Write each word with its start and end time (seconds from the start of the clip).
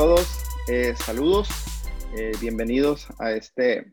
todos? 0.00 0.42
Eh, 0.66 0.94
saludos, 0.96 1.50
eh, 2.16 2.32
bienvenidos 2.40 3.06
a 3.18 3.32
este 3.32 3.92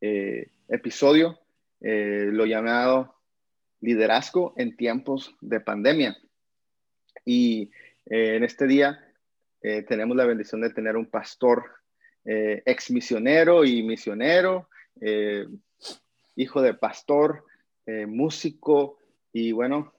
eh, 0.00 0.52
episodio, 0.68 1.40
lo 1.80 2.46
llamado 2.46 3.16
Liderazgo 3.80 4.54
en 4.56 4.76
tiempos 4.76 5.34
de 5.40 5.58
pandemia. 5.58 6.16
Y 7.24 7.72
en 8.04 8.44
este 8.44 8.68
día 8.68 9.04
tenemos 9.88 10.16
la 10.16 10.26
bendición 10.26 10.60
de 10.60 10.70
tener 10.70 10.96
un 10.96 11.06
pastor 11.06 11.64
ex 12.24 12.92
misionero 12.92 13.64
y 13.64 13.82
misionero, 13.82 14.68
hijo 16.36 16.62
de 16.62 16.74
pastor, 16.74 17.44
músico 18.06 19.00
y 19.32 19.50
bueno, 19.50 19.92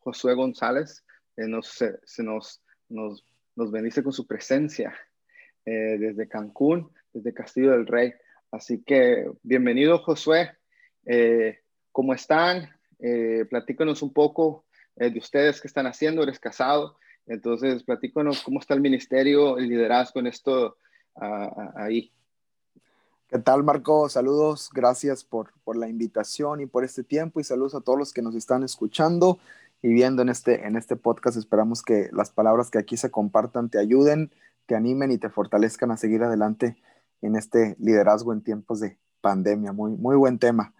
Josué 0.00 0.34
González 0.34 1.04
se 1.36 2.24
nos, 2.24 2.60
nos 2.88 3.24
nos 3.56 3.70
bendice 3.70 4.02
con 4.02 4.12
su 4.12 4.26
presencia 4.26 4.94
eh, 5.64 5.96
desde 5.98 6.28
Cancún, 6.28 6.92
desde 7.12 7.34
Castillo 7.34 7.72
del 7.72 7.86
Rey. 7.86 8.12
Así 8.52 8.82
que 8.82 9.28
bienvenido 9.42 9.98
Josué, 9.98 10.56
eh, 11.06 11.60
¿cómo 11.90 12.14
están? 12.14 12.70
Eh, 12.98 13.44
platícanos 13.50 14.02
un 14.02 14.12
poco 14.12 14.64
eh, 14.96 15.10
de 15.10 15.18
ustedes, 15.18 15.60
qué 15.60 15.66
están 15.66 15.86
haciendo, 15.86 16.22
eres 16.22 16.38
casado, 16.38 16.96
entonces 17.26 17.82
platícanos 17.82 18.42
cómo 18.42 18.60
está 18.60 18.74
el 18.74 18.80
ministerio, 18.80 19.58
el 19.58 19.68
liderazgo 19.68 20.20
en 20.20 20.28
esto 20.28 20.76
ahí. 21.74 22.12
¿Qué 23.28 23.38
tal, 23.38 23.64
Marco? 23.64 24.08
Saludos, 24.08 24.70
gracias 24.72 25.24
por, 25.24 25.50
por 25.64 25.76
la 25.76 25.88
invitación 25.88 26.60
y 26.60 26.66
por 26.66 26.84
este 26.84 27.02
tiempo 27.02 27.40
y 27.40 27.44
saludos 27.44 27.74
a 27.74 27.80
todos 27.80 27.98
los 27.98 28.12
que 28.12 28.22
nos 28.22 28.34
están 28.34 28.62
escuchando 28.62 29.38
y 29.82 29.92
viendo 29.92 30.22
en 30.22 30.28
este, 30.28 30.66
en 30.66 30.76
este 30.76 30.96
podcast. 30.96 31.36
Esperamos 31.36 31.82
que 31.82 32.08
las 32.12 32.30
palabras 32.30 32.70
que 32.70 32.78
aquí 32.78 32.96
se 32.96 33.10
compartan 33.10 33.70
te 33.70 33.78
ayuden, 33.78 34.32
te 34.66 34.74
animen 34.74 35.10
y 35.10 35.18
te 35.18 35.30
fortalezcan 35.30 35.90
a 35.90 35.96
seguir 35.96 36.22
adelante 36.22 36.76
en 37.22 37.36
este 37.36 37.76
liderazgo 37.78 38.32
en 38.32 38.42
tiempos 38.42 38.80
de 38.80 38.98
pandemia. 39.20 39.72
Muy, 39.72 39.92
muy 39.92 40.16
buen 40.16 40.38
tema. 40.38 40.74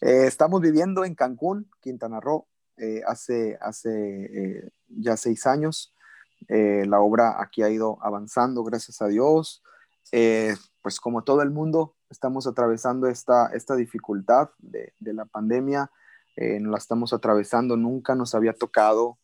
Eh, 0.00 0.26
estamos 0.26 0.60
viviendo 0.60 1.04
en 1.04 1.14
Cancún, 1.14 1.70
Quintana 1.80 2.20
Roo, 2.20 2.46
eh, 2.76 3.02
hace, 3.06 3.58
hace 3.60 3.90
eh, 3.90 4.70
ya 4.88 5.16
seis 5.16 5.46
años. 5.46 5.94
la 6.48 7.00
obra 7.00 7.40
aquí 7.40 7.62
ha 7.62 7.70
ido 7.70 7.98
avanzando, 8.02 8.64
gracias 8.64 9.00
a 9.00 9.06
Dios. 9.06 9.62
pues 10.82 10.98
como 11.00 11.22
todo 11.22 11.42
el 11.42 11.50
mundo, 11.50 11.94
estamos 12.10 12.46
atravesando 12.46 13.06
esta, 13.06 13.46
esta 13.54 13.76
dificultad 13.76 14.50
de, 14.58 14.92
de 14.98 15.12
la 15.14 15.24
pandemia 15.24 15.90
eh, 16.36 16.60
la 16.60 16.78
estamos 16.78 17.12
atravesando, 17.12 17.76
nunca 17.76 18.14
nos 18.14 18.34
había 18.34 18.54
tocado 18.54 19.18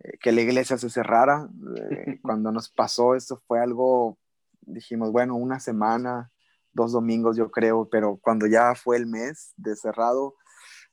eh, 0.00 0.18
que 0.18 0.32
la 0.32 0.40
iglesia 0.40 0.78
se 0.78 0.90
cerrara. 0.90 1.48
Eh, 1.76 2.18
cuando 2.22 2.52
nos 2.52 2.70
pasó 2.70 3.14
esto 3.14 3.42
fue 3.46 3.60
algo, 3.60 4.18
dijimos, 4.60 5.12
bueno, 5.12 5.36
una 5.36 5.60
semana, 5.60 6.30
dos 6.72 6.92
domingos 6.92 7.36
yo 7.36 7.50
creo, 7.50 7.88
pero 7.88 8.18
cuando 8.22 8.46
ya 8.46 8.74
fue 8.74 8.96
el 8.96 9.06
mes 9.06 9.52
de 9.56 9.76
cerrado, 9.76 10.34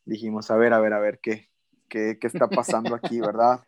dijimos, 0.05 0.49
a 0.51 0.55
ver, 0.55 0.73
a 0.73 0.79
ver, 0.79 0.93
a 0.93 0.99
ver, 0.99 1.19
¿qué, 1.21 1.49
qué, 1.89 2.17
qué 2.19 2.27
está 2.27 2.47
pasando 2.47 2.95
aquí, 2.95 3.19
verdad? 3.21 3.61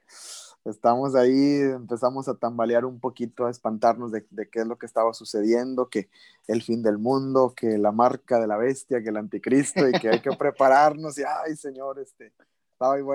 Estamos 0.65 1.15
ahí, 1.15 1.61
empezamos 1.61 2.27
a 2.27 2.35
tambalear 2.35 2.85
un 2.85 2.99
poquito, 2.99 3.45
a 3.45 3.51
espantarnos 3.51 4.11
de, 4.11 4.25
qué 4.49 4.59
es 4.59 4.67
lo 4.67 4.77
que 4.77 4.85
estaba 4.85 5.13
sucediendo, 5.13 5.89
que 5.89 6.09
el 6.47 6.61
fin 6.61 6.83
del 6.83 6.97
mundo, 6.97 7.53
que 7.55 7.77
la 7.77 7.91
marca 7.91 8.39
de 8.39 8.47
la 8.47 8.57
bestia, 8.57 9.01
que 9.01 9.09
el 9.09 9.17
anticristo 9.17 9.87
y 9.87 9.93
que 9.93 10.09
hay 10.09 10.21
que 10.21 10.31
prepararnos 10.37 11.17
y, 11.17 11.23
ay, 11.23 11.55
señor, 11.55 11.99
este, 11.99 12.33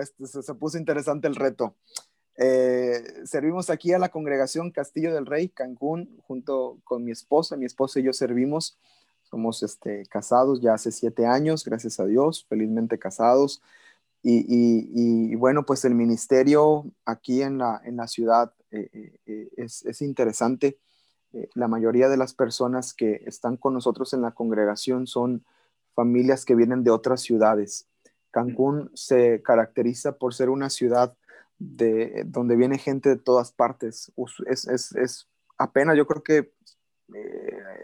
este 0.00 0.42
se, 0.42 0.55
puso 0.55 0.78
interesante 0.78 1.28
el 1.28 1.34
reto. 1.34 1.75
Eh, 2.37 3.03
servimos 3.25 3.71
aquí 3.71 3.93
a 3.93 3.99
la 3.99 4.09
congregación 4.09 4.71
Castillo 4.71 5.15
del 5.15 5.27
Rey, 5.27 5.49
Cancún, 5.49 6.19
junto 6.27 6.78
con 6.84 7.04
mi 7.04 7.12
esposa. 7.12 7.56
Mi 7.56 7.65
esposa 7.65 8.00
y 8.00 8.04
yo 8.04 8.12
servimos, 8.12 8.78
somos 9.22 9.62
este, 9.62 10.04
casados 10.06 10.60
ya 10.60 10.75
hace 10.75 10.93
siete 10.93 11.27
años, 11.27 11.65
gracias 11.65 12.00
a 12.00 12.06
Dios, 12.06 12.44
felizmente 12.49 12.99
casados. 12.99 13.62
Y, 14.26 15.34
bueno, 15.34 15.66
pues 15.66 15.84
el 15.84 15.94
ministerio 15.94 16.86
aquí 17.04 17.42
en 17.42 17.58
la, 17.58 17.82
en 17.84 17.96
la 17.96 18.08
ciudad 18.08 18.54
eh, 18.70 18.88
eh, 18.92 19.20
eh, 19.26 19.48
es, 19.58 19.84
es, 19.84 20.00
interesante. 20.00 20.78
la 21.54 21.68
mayoría 21.68 22.08
de 22.08 22.16
las 22.16 22.32
personas 22.32 22.94
que 22.94 23.22
están 23.26 23.58
con 23.58 23.74
nosotros 23.74 24.14
en 24.14 24.22
la 24.22 24.30
congregación 24.30 25.06
son 25.06 25.44
familias 25.94 26.46
que 26.46 26.54
vienen 26.54 26.84
de 26.84 26.90
otras 26.90 27.20
ciudades. 27.20 27.86
Cancún 28.30 28.90
se 28.94 29.42
caracteriza 29.42 30.16
por 30.16 30.32
ser 30.32 30.48
una 30.48 30.70
ciudad 30.70 31.14
de, 31.58 32.24
donde 32.26 32.56
viene 32.56 32.78
gente 32.78 33.10
de 33.10 33.16
todas 33.16 33.52
partes. 33.52 34.10
Es, 34.46 34.66
es, 34.66 34.92
es 34.92 35.28
apenas, 35.58 35.98
yo 35.98 36.06
creo 36.06 36.22
que 36.22 36.50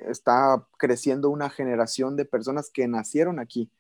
está 0.09 0.67
creciendo 0.79 1.29
una 1.29 1.51
generación 1.51 2.17
de 2.17 2.25
personas 2.25 2.71
que 2.71 2.89
nacieron 2.89 3.39
aquí 3.39 3.71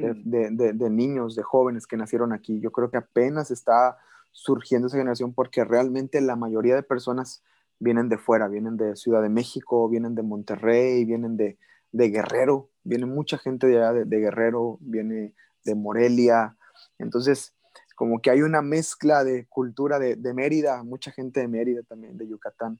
de, 0.00 0.90
niños, 0.90 1.34
de 1.36 1.42
jóvenes 1.42 1.86
que 1.86 1.96
nacieron 1.96 2.32
aquí. 2.32 2.60
Yo 2.60 2.72
creo 2.72 2.90
que 2.90 2.96
apenas 2.96 3.50
está 3.50 3.98
surgiendo 4.32 4.86
esa 4.86 4.96
generación 4.96 5.32
porque 5.32 5.64
realmente 5.64 6.20
la 6.20 6.36
mayoría 6.36 6.74
de 6.74 6.82
personas 6.82 7.42
vienen 7.78 8.08
de 8.08 8.18
fuera, 8.18 8.48
vienen 8.48 8.76
de 8.76 8.96
Ciudad 8.96 9.22
de 9.22 9.28
México, 9.28 9.88
vienen 9.88 10.14
de 10.14 10.22
Monterrey, 10.22 11.04
vienen 11.04 11.36
de, 11.36 11.56
Guerrero, 11.92 12.68
viene 12.84 13.06
mucha 13.06 13.38
gente 13.38 13.66
de 13.66 13.78
allá 13.78 13.92
de, 14.04 14.18
Guerrero, 14.18 14.78
viene 14.80 15.34
de 15.64 15.74
Morelia. 15.74 16.56
Entonces, 16.98 17.54
como 17.96 18.20
que 18.20 18.30
hay 18.30 18.42
una 18.42 18.62
mezcla 18.62 19.24
de 19.24 19.46
cultura 19.46 19.98
de, 19.98 20.16
de 20.16 20.34
Mérida, 20.34 20.82
mucha 20.82 21.10
gente 21.10 21.40
de 21.40 21.48
Mérida 21.48 21.82
también, 21.82 22.16
de 22.16 22.28
Yucatán. 22.28 22.78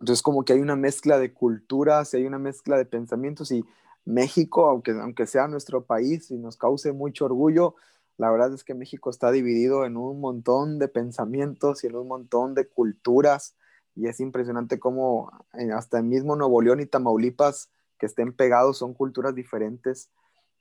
Entonces, 0.00 0.22
como 0.22 0.44
que 0.44 0.52
hay 0.52 0.60
una 0.60 0.76
mezcla 0.76 1.18
de 1.18 1.32
culturas, 1.32 2.14
hay 2.14 2.24
una 2.24 2.38
mezcla 2.38 2.76
de 2.76 2.84
pensamientos 2.84 3.50
y 3.50 3.64
México, 4.08 4.66
aunque, 4.66 4.92
aunque 4.92 5.26
sea 5.26 5.48
nuestro 5.48 5.84
país 5.84 6.30
y 6.30 6.38
nos 6.38 6.56
cause 6.56 6.92
mucho 6.92 7.26
orgullo, 7.26 7.74
la 8.16 8.30
verdad 8.30 8.52
es 8.54 8.64
que 8.64 8.74
México 8.74 9.10
está 9.10 9.30
dividido 9.30 9.84
en 9.84 9.98
un 9.98 10.18
montón 10.18 10.78
de 10.78 10.88
pensamientos 10.88 11.84
y 11.84 11.88
en 11.88 11.96
un 11.96 12.08
montón 12.08 12.54
de 12.54 12.66
culturas 12.66 13.54
y 13.94 14.06
es 14.08 14.18
impresionante 14.20 14.78
cómo 14.78 15.30
eh, 15.58 15.72
hasta 15.72 15.98
el 15.98 16.04
mismo 16.04 16.36
Nuevo 16.36 16.62
León 16.62 16.80
y 16.80 16.86
Tamaulipas 16.86 17.70
que 17.98 18.06
estén 18.06 18.32
pegados 18.32 18.78
son 18.78 18.94
culturas 18.94 19.34
diferentes. 19.34 20.08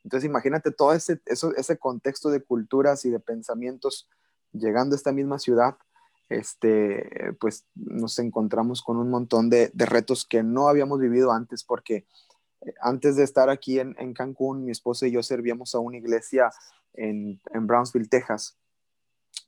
Entonces 0.04 0.28
imagínate 0.28 0.72
todo 0.72 0.92
ese, 0.94 1.22
ese 1.26 1.78
contexto 1.78 2.30
de 2.30 2.44
culturas 2.44 3.06
y 3.06 3.12
de 3.12 3.20
pensamientos 3.20 4.10
llegando 4.52 4.94
a 4.94 4.98
esta 4.98 5.14
misma 5.14 5.40
ciudad, 5.40 5.78
este, 6.30 7.34
pues 7.40 7.66
nos 7.76 8.20
encontramos 8.20 8.82
con 8.82 8.98
un 8.98 9.10
montón 9.10 9.50
de, 9.50 9.72
de 9.74 9.86
retos 9.86 10.26
que 10.26 10.44
no 10.44 10.68
habíamos 10.68 11.00
vivido 11.00 11.32
antes 11.32 11.64
porque 11.64 12.06
antes 12.82 13.16
de 13.16 13.24
estar 13.24 13.50
aquí 13.50 13.80
en, 13.80 14.14
Cancún, 14.14 14.66
mi 14.66 14.72
esposa 14.72 15.08
y 15.08 15.12
yo 15.12 15.24
servíamos 15.24 15.76
a 15.76 15.80
una 15.80 15.98
iglesia 15.98 16.52
en, 16.94 17.40
Brownsville, 17.54 18.10
Texas. 18.10 18.58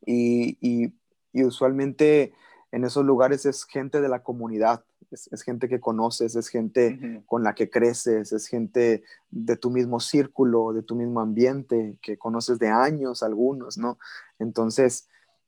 Y, 0.06 0.94
usualmente 1.34 2.34
en 2.72 2.84
esos 2.84 3.06
lugares 3.06 3.46
es 3.46 3.64
gente 3.64 4.02
de 4.02 4.10
la 4.10 4.24
comunidad, 4.24 4.84
es, 5.12 5.42
gente 5.42 5.68
que 5.68 5.80
conoces, 5.80 6.36
es 6.36 6.50
gente 6.50 7.24
con 7.26 7.44
la 7.44 7.56
que 7.56 7.70
creces, 7.70 8.32
es 8.32 8.48
gente 8.48 9.04
de 9.32 9.58
tu 9.58 9.72
mismo 9.72 10.00
círculo, 10.00 10.74
de 10.74 10.84
tu 10.84 10.96
mismo 10.96 11.20
ambiente, 11.20 11.98
que 12.02 12.18
conoces 12.18 12.60
de 12.60 12.68
años 12.68 13.24
algunos, 13.24 13.78
¿no? 13.78 13.98
Entonces, 14.38 15.08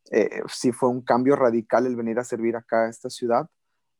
eh, 0.09 0.41
sí 0.49 0.71
fue 0.71 0.89
un 0.89 1.01
cambio 1.01 1.35
radical 1.35 1.85
el 1.85 1.95
venir 1.95 2.17
a 2.19 2.23
servir 2.23 2.55
acá 2.55 2.85
a 2.85 2.89
esta 2.89 3.09
ciudad 3.09 3.49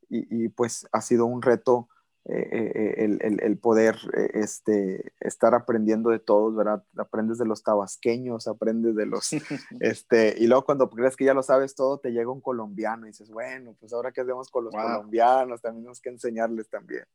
y, 0.09 0.45
y 0.45 0.49
pues 0.49 0.88
ha 0.91 1.01
sido 1.01 1.25
un 1.25 1.41
reto 1.41 1.88
eh, 2.26 2.96
eh, 3.00 3.20
el, 3.42 3.58
poder 3.58 3.98
eh, 4.16 4.30
este, 4.36 5.12
estar 5.20 5.56
aprendiendo 5.56 6.12
de 6.12 6.20
todos, 6.20 6.56
¿verdad? 6.56 6.84
Aprendes 6.96 7.40
de 7.40 7.46
los 7.46 7.64
tabasqueños, 7.64 8.47
aprendes 8.47 8.96
de 8.96 9.08
los, 9.08 9.32
este, 9.79 10.35
y 10.38 10.46
luego 10.46 10.64
cuando 10.64 10.88
crees 10.90 11.16
que 11.16 11.26
ya 11.26 11.34
lo 11.34 11.41
sabes 11.41 11.73
todo, 11.73 11.97
te 11.97 12.12
llega 12.12 12.29
un 12.29 12.40
colombiano 12.40 13.08
y 13.08 13.09
dices, 13.09 13.32
bueno, 13.32 13.76
pues 13.79 13.91
ahora 13.91 14.12
qué 14.12 14.22
hacemos 14.22 14.50
con 14.50 14.66
los 14.66 14.73
colombianos, 14.73 15.62
también 15.62 15.82
tenemos 15.84 16.00
que 16.00 16.09
enseñarles 16.09 16.70
también. 16.70 17.06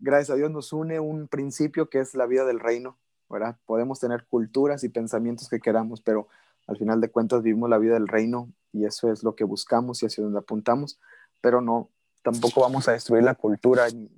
gracias 0.00 0.30
a 0.30 0.36
Dios 0.36 0.50
nos 0.50 0.74
une 0.74 1.00
un 1.00 1.26
principio 1.26 1.88
que 1.88 2.00
es 2.00 2.14
la 2.14 2.26
vida 2.26 2.44
del 2.44 2.60
reino, 2.60 2.98
¿verdad? 3.30 3.56
Podemos 3.64 3.98
tener 3.98 4.26
culturas 4.26 4.84
y 4.84 4.90
pensamientos 4.90 5.48
que 5.48 5.60
queramos, 5.60 6.02
pero 6.02 6.28
al 6.66 6.76
final 6.76 7.00
de 7.00 7.10
cuentas 7.10 7.42
vivimos 7.42 7.70
la 7.70 7.78
vida 7.78 7.94
del 7.94 8.08
reino 8.08 8.52
y 8.72 8.84
eso 8.84 9.10
es 9.10 9.22
lo 9.22 9.34
que 9.34 9.44
buscamos 9.44 10.02
y 10.02 10.06
hacia 10.06 10.22
donde 10.22 10.40
apuntamos, 10.40 11.00
pero 11.40 11.62
no, 11.62 11.90
tampoco 12.26 12.60
vamos 12.60 12.88
a 12.88 12.92
destruir 12.92 13.22
la 13.22 13.36
cultura 13.36 13.86
ni, 13.88 14.10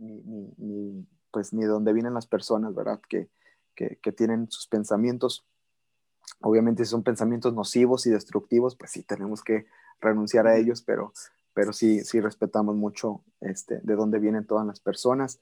ni, 0.57 1.07
pues, 1.31 1.53
ni 1.53 1.67
donde 1.67 1.93
vienen 1.93 2.15
las 2.15 2.27
personas, 2.27 2.75
¿verdad? 2.75 3.03
Que, 3.07 3.29
que, 3.75 4.13
tienen 4.13 4.51
sus 4.51 4.67
pensamientos. 4.67 5.47
Obviamente 6.41 6.87
si 6.87 6.91
son 6.91 7.03
pensamientos 7.03 7.53
nocivos 7.53 8.07
y 8.07 8.11
destructivos, 8.11 8.77
pues 8.77 8.93
sí 8.93 9.03
tenemos 9.03 9.43
que 9.43 9.67
renunciar 10.01 10.47
a 10.47 10.57
ellos, 10.57 10.81
pero, 10.81 11.13
pero 11.53 11.75
sí, 11.75 12.01
sí 12.01 12.19
respetamos 12.19 12.75
mucho 12.77 13.23
este, 13.43 13.79
de 13.83 13.95
dónde 13.95 14.19
vienen 14.19 14.47
todas 14.47 14.67
las 14.67 14.81
personas. 14.81 15.39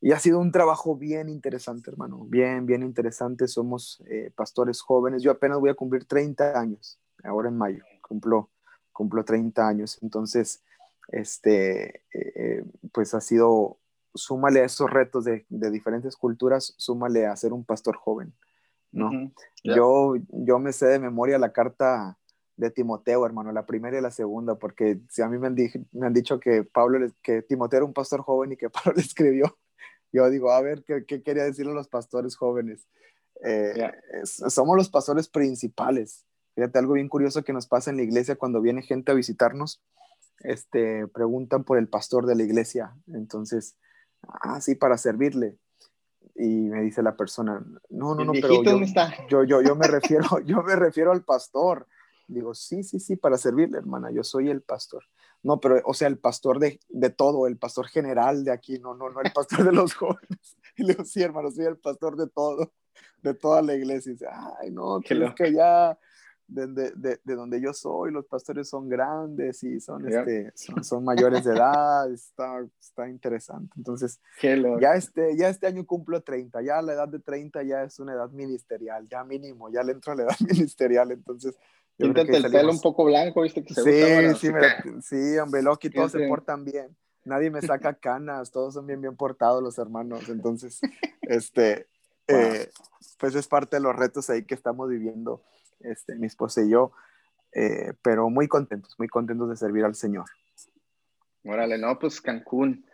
Y 0.00 0.12
ha 0.12 0.18
sido 0.18 0.38
un 0.38 0.52
trabajo 0.52 0.96
bien 0.96 1.28
interesante, 1.28 1.90
hermano, 1.90 2.24
bien, 2.24 2.64
bien 2.64 2.82
interesante. 2.82 3.46
Somos 3.46 4.02
eh, 4.06 4.32
pastores 4.34 4.80
jóvenes. 4.80 5.22
Yo 5.22 5.30
apenas 5.30 5.60
voy 5.60 5.68
a 5.68 5.74
cumplir 5.74 6.06
30 6.06 6.58
años, 6.58 6.98
ahora 7.22 7.50
en 7.50 7.58
mayo, 7.58 7.84
cumplo, 8.00 8.48
cumplo 8.90 9.22
30 9.22 9.68
años. 9.68 9.98
Entonces, 10.00 10.62
este, 11.08 12.02
eh, 12.12 12.64
pues 12.92 13.14
ha 13.14 13.20
sido, 13.20 13.78
súmale 14.14 14.60
a 14.60 14.64
esos 14.64 14.90
retos 14.90 15.24
de, 15.24 15.46
de, 15.48 15.70
diferentes 15.70 16.16
culturas, 16.16 16.74
súmale 16.76 17.26
a 17.26 17.36
ser 17.36 17.52
un 17.52 17.64
pastor 17.64 17.96
joven, 17.96 18.32
¿no? 18.92 19.10
yo, 19.64 20.14
yo 20.30 20.58
me 20.58 20.72
sé 20.72 20.86
de 20.86 20.98
memoria 20.98 21.38
la 21.38 21.52
carta 21.52 22.16
de 22.56 22.70
Timoteo, 22.70 23.26
hermano, 23.26 23.50
la 23.50 23.66
primera 23.66 23.98
y 23.98 24.02
la 24.02 24.12
segunda, 24.12 24.54
porque 24.56 25.00
si 25.10 25.22
a 25.22 25.28
mí 25.28 25.38
me 25.38 25.48
han, 25.48 25.56
me 25.92 26.06
han 26.06 26.14
dicho 26.14 26.38
que 26.38 26.62
Pablo, 26.62 27.04
que 27.22 27.42
Timoteo 27.42 27.78
era 27.78 27.86
un 27.86 27.92
pastor 27.92 28.20
joven 28.22 28.52
y 28.52 28.56
que 28.56 28.70
Pablo 28.70 28.92
le 28.94 29.02
escribió, 29.02 29.58
yo 30.12 30.30
digo, 30.30 30.52
a 30.52 30.62
ver, 30.62 30.84
¿qué, 30.84 31.04
qué 31.04 31.22
quería 31.22 31.44
decirle 31.44 31.74
los 31.74 31.88
pastores 31.88 32.36
jóvenes? 32.36 32.86
Eh, 33.44 33.90
somos 34.22 34.76
los 34.76 34.88
pastores 34.88 35.28
principales. 35.28 36.24
Fíjate, 36.54 36.78
algo 36.78 36.94
bien 36.94 37.08
curioso 37.08 37.42
que 37.42 37.52
nos 37.52 37.66
pasa 37.66 37.90
en 37.90 37.96
la 37.96 38.04
iglesia 38.04 38.36
cuando 38.36 38.60
viene 38.60 38.82
gente 38.82 39.10
a 39.10 39.14
visitarnos, 39.14 39.82
este, 40.40 41.06
preguntan 41.08 41.64
por 41.64 41.78
el 41.78 41.88
pastor 41.88 42.26
de 42.26 42.34
la 42.34 42.42
iglesia. 42.42 42.94
Entonces, 43.12 43.76
ah, 44.22 44.60
sí, 44.60 44.74
para 44.74 44.98
servirle. 44.98 45.58
Y 46.36 46.68
me 46.68 46.82
dice 46.82 47.02
la 47.02 47.16
persona, 47.16 47.64
no, 47.90 48.14
no, 48.14 48.24
no, 48.24 48.32
pero 48.32 48.62
yo, 48.62 48.80
yo, 49.28 49.44
yo, 49.44 49.62
yo, 49.62 49.76
me 49.76 49.86
refiero, 49.86 50.26
yo 50.44 50.62
me 50.62 50.74
refiero 50.76 51.12
al 51.12 51.24
pastor. 51.24 51.86
Digo, 52.26 52.54
sí, 52.54 52.82
sí, 52.82 52.98
sí, 52.98 53.16
para 53.16 53.36
servirle, 53.36 53.78
hermana, 53.78 54.10
yo 54.10 54.24
soy 54.24 54.48
el 54.48 54.62
pastor. 54.62 55.04
No, 55.42 55.60
pero, 55.60 55.80
o 55.84 55.92
sea, 55.92 56.08
el 56.08 56.18
pastor 56.18 56.58
de, 56.58 56.80
de 56.88 57.10
todo, 57.10 57.46
el 57.46 57.58
pastor 57.58 57.86
general 57.86 58.44
de 58.44 58.52
aquí, 58.52 58.78
no, 58.78 58.94
no, 58.94 59.10
no, 59.10 59.20
el 59.20 59.32
pastor 59.32 59.64
de 59.64 59.72
los 59.72 59.94
jóvenes. 59.94 60.56
Y 60.76 60.84
le 60.84 60.94
digo, 60.94 61.04
sí, 61.04 61.22
hermano, 61.22 61.50
soy 61.50 61.66
el 61.66 61.76
pastor 61.76 62.16
de 62.16 62.28
todo, 62.28 62.72
de 63.22 63.34
toda 63.34 63.62
la 63.62 63.74
iglesia. 63.74 64.10
Y 64.10 64.12
dice, 64.14 64.26
ay, 64.60 64.70
no, 64.70 65.00
que 65.00 65.34
que 65.36 65.52
ya 65.52 65.98
de, 66.46 66.66
de, 66.66 67.20
de, 67.22 67.34
donde 67.34 67.60
yo 67.60 67.72
soy, 67.72 68.12
los 68.12 68.26
pastores 68.26 68.68
son 68.68 68.88
grandes 68.88 69.62
y 69.62 69.80
son, 69.80 70.06
este, 70.06 70.52
son, 70.54 70.84
son, 70.84 71.04
mayores 71.04 71.44
de 71.44 71.54
edad, 71.54 72.10
está, 72.12 72.64
está 72.78 73.08
interesante. 73.08 73.72
Entonces, 73.76 74.20
ya 74.80 74.94
este, 74.94 75.36
ya 75.36 75.48
este 75.48 75.66
año 75.66 75.86
cumplo 75.86 76.22
30, 76.22 76.62
ya 76.62 76.82
la 76.82 76.92
edad 76.92 77.08
de 77.08 77.18
30 77.18 77.62
ya 77.62 77.82
es 77.82 77.98
una 77.98 78.12
edad 78.14 78.30
ministerial, 78.30 79.08
ya 79.08 79.24
mínimo, 79.24 79.70
ya 79.70 79.82
le 79.82 79.92
entro 79.92 80.12
a 80.12 80.16
la 80.16 80.22
edad 80.24 80.36
ministerial, 80.48 81.10
entonces... 81.10 81.56
Píntate 81.96 82.36
el 82.36 82.50
pelo 82.50 82.72
un 82.72 82.80
poco 82.80 83.04
blanco, 83.04 83.42
viste 83.42 83.62
que 83.62 83.72
se 83.72 84.34
sí, 84.34 84.50
sí, 84.50 84.52
sí, 85.00 85.38
hombre, 85.38 85.62
Loki, 85.62 85.90
todos 85.90 86.10
se 86.10 86.26
portan 86.26 86.64
bien. 86.64 86.88
Nadie 87.24 87.50
me 87.50 87.62
saca 87.62 87.94
canas, 88.00 88.50
todos 88.50 88.74
son 88.74 88.84
bien, 88.86 89.00
bien 89.00 89.16
portados 89.16 89.62
los 89.62 89.78
hermanos. 89.78 90.28
Entonces, 90.28 90.80
este, 91.22 91.86
eh, 92.26 92.68
pues 93.18 93.36
es 93.36 93.46
parte 93.46 93.76
de 93.76 93.82
los 93.82 93.94
retos 93.94 94.28
ahí 94.28 94.44
que 94.44 94.54
estamos 94.54 94.88
viviendo 94.88 95.42
este, 95.80 96.14
mi 96.16 96.26
esposa 96.26 96.62
y 96.62 96.70
yo, 96.70 96.92
eh, 97.54 97.92
pero 98.02 98.28
muy 98.30 98.48
contentos, 98.48 98.94
muy 98.98 99.08
contentos 99.08 99.48
de 99.48 99.56
servir 99.56 99.84
al 99.84 99.94
Señor. 99.94 100.24
Órale, 101.44 101.78
no, 101.78 101.98
pues 101.98 102.20
Cancún. 102.20 102.86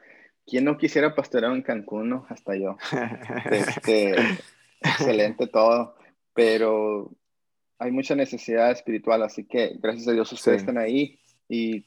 ¿Quién 0.46 0.64
no 0.64 0.76
quisiera 0.76 1.14
pastorear 1.14 1.52
en 1.52 1.62
Cancún, 1.62 2.10
no? 2.10 2.26
Hasta 2.28 2.56
yo. 2.56 2.76
Este, 3.50 4.14
excelente 4.80 5.46
todo, 5.46 5.96
pero 6.34 7.10
hay 7.78 7.90
mucha 7.90 8.14
necesidad 8.14 8.70
espiritual, 8.70 9.22
así 9.22 9.44
que 9.44 9.76
gracias 9.80 10.08
a 10.08 10.12
Dios 10.12 10.32
ustedes 10.32 10.60
están 10.60 10.78
ahí 10.78 11.18
y 11.48 11.86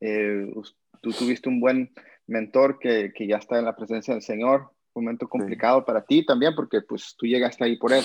eh, 0.00 0.52
tú 1.00 1.12
tuviste 1.12 1.48
un 1.48 1.60
buen 1.60 1.92
mentor 2.26 2.78
que, 2.78 3.12
que, 3.14 3.26
ya 3.26 3.36
está 3.36 3.58
en 3.58 3.64
la 3.64 3.76
presencia 3.76 4.14
del 4.14 4.22
Señor. 4.22 4.70
Un 4.92 5.04
momento 5.04 5.28
complicado 5.28 5.84
para 5.84 6.04
ti 6.04 6.24
también, 6.24 6.54
porque 6.54 6.82
pues 6.82 7.16
tú 7.18 7.26
llegaste 7.26 7.64
ahí 7.64 7.76
por 7.76 7.92
él 7.92 8.04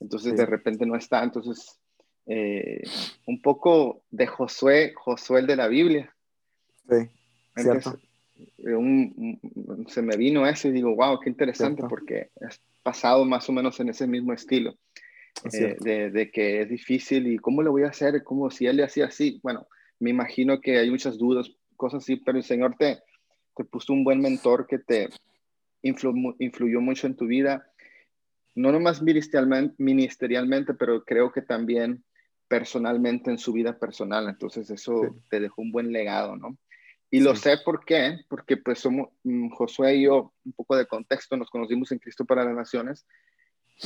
entonces 0.00 0.36
de 0.36 0.46
repente 0.46 0.86
no 0.86 0.96
está. 0.96 1.22
Entonces, 1.22 1.78
eh, 2.26 2.82
un 3.26 3.40
poco 3.40 4.02
de 4.10 4.26
Josué, 4.26 4.92
Josué 4.94 5.40
el 5.40 5.46
de 5.46 5.56
la 5.56 5.68
Biblia. 5.68 6.14
Sí, 6.88 7.08
cierto. 7.56 7.98
Eh, 8.58 9.38
se 9.88 10.02
me 10.02 10.16
vino 10.16 10.46
ese 10.46 10.68
y 10.68 10.72
digo, 10.72 10.94
wow, 10.94 11.20
qué 11.20 11.30
interesante 11.30 11.82
porque 11.88 12.30
has 12.40 12.60
pasado 12.82 13.24
más 13.24 13.48
o 13.48 13.52
menos 13.52 13.78
en 13.80 13.88
ese 13.90 14.06
mismo 14.06 14.32
estilo. 14.32 14.76
Eh, 15.52 15.76
de, 15.80 16.10
de, 16.10 16.30
que 16.30 16.62
es 16.62 16.68
difícil 16.68 17.26
y 17.26 17.38
cómo 17.38 17.60
lo 17.62 17.72
voy 17.72 17.82
a 17.82 17.88
hacer, 17.88 18.22
como 18.22 18.50
si 18.50 18.66
él 18.66 18.76
le 18.76 18.84
hacía 18.84 19.06
así. 19.06 19.40
Bueno, 19.42 19.66
me 19.98 20.10
imagino 20.10 20.60
que 20.60 20.78
hay 20.78 20.90
muchas 20.90 21.18
dudas, 21.18 21.50
cosas 21.76 22.04
así, 22.04 22.16
pero 22.16 22.38
el 22.38 22.44
Señor 22.44 22.76
te, 22.78 22.98
te 23.56 23.64
puso 23.64 23.92
un 23.92 24.04
buen 24.04 24.20
mentor 24.20 24.66
que 24.66 24.78
te 24.78 25.08
influyó 25.82 26.80
mucho 26.80 27.06
en 27.06 27.16
tu 27.16 27.26
vida 27.26 27.66
no 28.54 28.72
nomás 28.72 29.02
ministerialmente, 29.02 30.74
pero 30.74 31.04
creo 31.04 31.32
que 31.32 31.42
también 31.42 32.04
personalmente 32.48 33.30
en 33.30 33.38
su 33.38 33.52
vida 33.52 33.78
personal. 33.78 34.28
Entonces 34.28 34.70
eso 34.70 35.16
te 35.28 35.40
dejó 35.40 35.62
un 35.62 35.72
buen 35.72 35.92
legado, 35.92 36.36
¿no? 36.36 36.56
Y 37.10 37.20
lo 37.20 37.36
sé 37.36 37.58
por 37.64 37.84
qué, 37.84 38.24
porque 38.28 38.56
pues 38.56 38.80
somos, 38.80 39.08
mm, 39.22 39.50
Josué 39.50 39.96
y 39.96 40.02
yo, 40.04 40.32
un 40.44 40.52
poco 40.52 40.76
de 40.76 40.86
contexto, 40.86 41.36
nos 41.36 41.50
conocimos 41.50 41.92
en 41.92 41.98
Cristo 41.98 42.24
para 42.24 42.44
las 42.44 42.54
Naciones. 42.54 43.06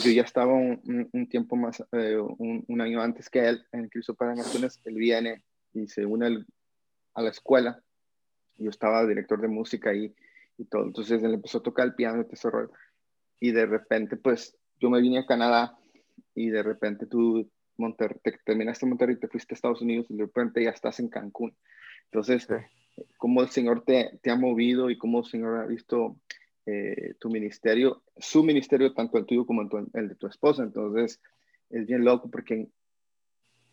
Yo 0.02 0.10
ya 0.10 0.22
estaba 0.22 0.54
un, 0.54 1.28
tiempo 1.30 1.56
más, 1.56 1.82
eh, 1.92 2.16
un, 2.16 2.80
año 2.80 3.02
antes 3.02 3.28
que 3.28 3.46
él 3.46 3.66
en 3.72 3.88
Cristo 3.88 4.14
para 4.14 4.34
las 4.34 4.46
Naciones. 4.46 4.80
Él 4.84 4.94
viene 4.94 5.42
y 5.72 5.88
se 5.88 6.06
une 6.06 6.44
a 7.14 7.22
la 7.22 7.30
escuela. 7.30 7.82
Yo 8.56 8.70
estaba 8.70 9.06
director 9.06 9.40
de 9.40 9.48
música 9.48 9.94
y, 9.94 10.14
y 10.56 10.64
todo. 10.64 10.84
Entonces 10.84 11.22
él 11.22 11.34
empezó 11.34 11.58
a 11.58 11.62
tocar 11.62 11.86
el 11.86 11.94
piano 11.94 12.20
y 12.20 12.24
todo 12.24 12.34
ese 12.34 12.50
y 13.40 13.52
de 13.52 13.66
repente, 13.66 14.16
pues, 14.16 14.56
yo 14.80 14.90
me 14.90 15.00
vine 15.00 15.18
a 15.18 15.26
Canadá 15.26 15.78
y 16.34 16.50
de 16.50 16.62
repente 16.62 17.06
tú 17.06 17.50
Monter 17.76 18.18
te, 18.22 18.32
terminaste 18.44 18.84
en 18.84 18.90
Monterrey 18.90 19.16
y 19.16 19.20
te 19.20 19.28
fuiste 19.28 19.54
a 19.54 19.56
Estados 19.56 19.80
Unidos 19.80 20.06
y 20.08 20.16
de 20.16 20.24
repente 20.24 20.62
ya 20.62 20.70
estás 20.70 21.00
en 21.00 21.08
Cancún. 21.08 21.56
Entonces, 22.04 22.48
cómo 23.16 23.42
el 23.42 23.48
Señor 23.48 23.84
te, 23.84 24.18
te, 24.22 24.30
ha 24.30 24.36
movido 24.36 24.90
y 24.90 24.98
cómo 24.98 25.20
el 25.20 25.24
Señor 25.24 25.58
ha 25.58 25.66
visto 25.66 26.16
eh, 26.66 27.14
tu 27.18 27.30
ministerio, 27.30 28.02
su 28.16 28.42
ministerio, 28.42 28.92
tanto 28.92 29.18
el 29.18 29.26
tuyo 29.26 29.46
como 29.46 29.62
el, 29.92 30.08
de 30.08 30.14
tu 30.16 30.26
esposa. 30.26 30.62
Entonces, 30.62 31.20
es 31.70 31.86
bien 31.86 32.04
loco 32.04 32.30
porque 32.30 32.68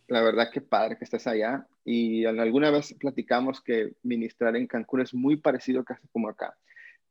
la 0.08 0.22
verdad 0.22 0.52
que 0.52 0.62
padre 0.62 0.98
que 0.98 1.06
estés 1.06 1.26
allá. 1.28 1.68
Y 1.84 2.26
alguna 2.26 2.72
vez 2.72 2.94
platicamos 3.00 3.62
que 3.62 3.94
ministrar 4.04 4.56
en 4.56 4.68
Cancún 4.68 5.02
es 5.02 5.14
muy 5.14 5.38
parecido 5.38 5.84
casi 5.84 6.08
como 6.10 6.30
acá. 6.30 6.56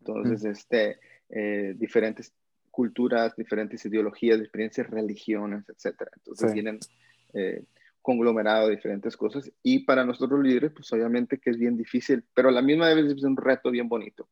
Entonces, 0.00 0.44
este, 0.44 0.98
eh, 1.30 1.74
diferentes 1.76 2.32
culturas, 2.74 3.36
diferentes 3.36 3.84
ideologías, 3.86 4.40
diferentes 4.40 4.90
religiones, 4.90 5.64
etcétera. 5.68 6.10
Entonces 6.16 6.52
tienen 6.52 6.80
eh, 7.32 7.62
conglomerado 8.02 8.66
de 8.66 8.74
diferentes 8.74 9.16
cosas 9.16 9.50
y 9.62 9.84
para 9.84 10.04
nosotros 10.04 10.40
líderes, 10.42 10.72
pues 10.72 10.92
obviamente 10.92 11.38
que 11.38 11.50
es 11.50 11.56
bien 11.56 11.76
difícil, 11.76 12.24
pero 12.34 12.48
a 12.48 12.52
la 12.52 12.62
misma 12.62 12.92
vez 12.92 13.12
es 13.12 13.22
un 13.22 13.36
reto 13.36 13.70
bien 13.70 13.88
bonito, 13.88 14.28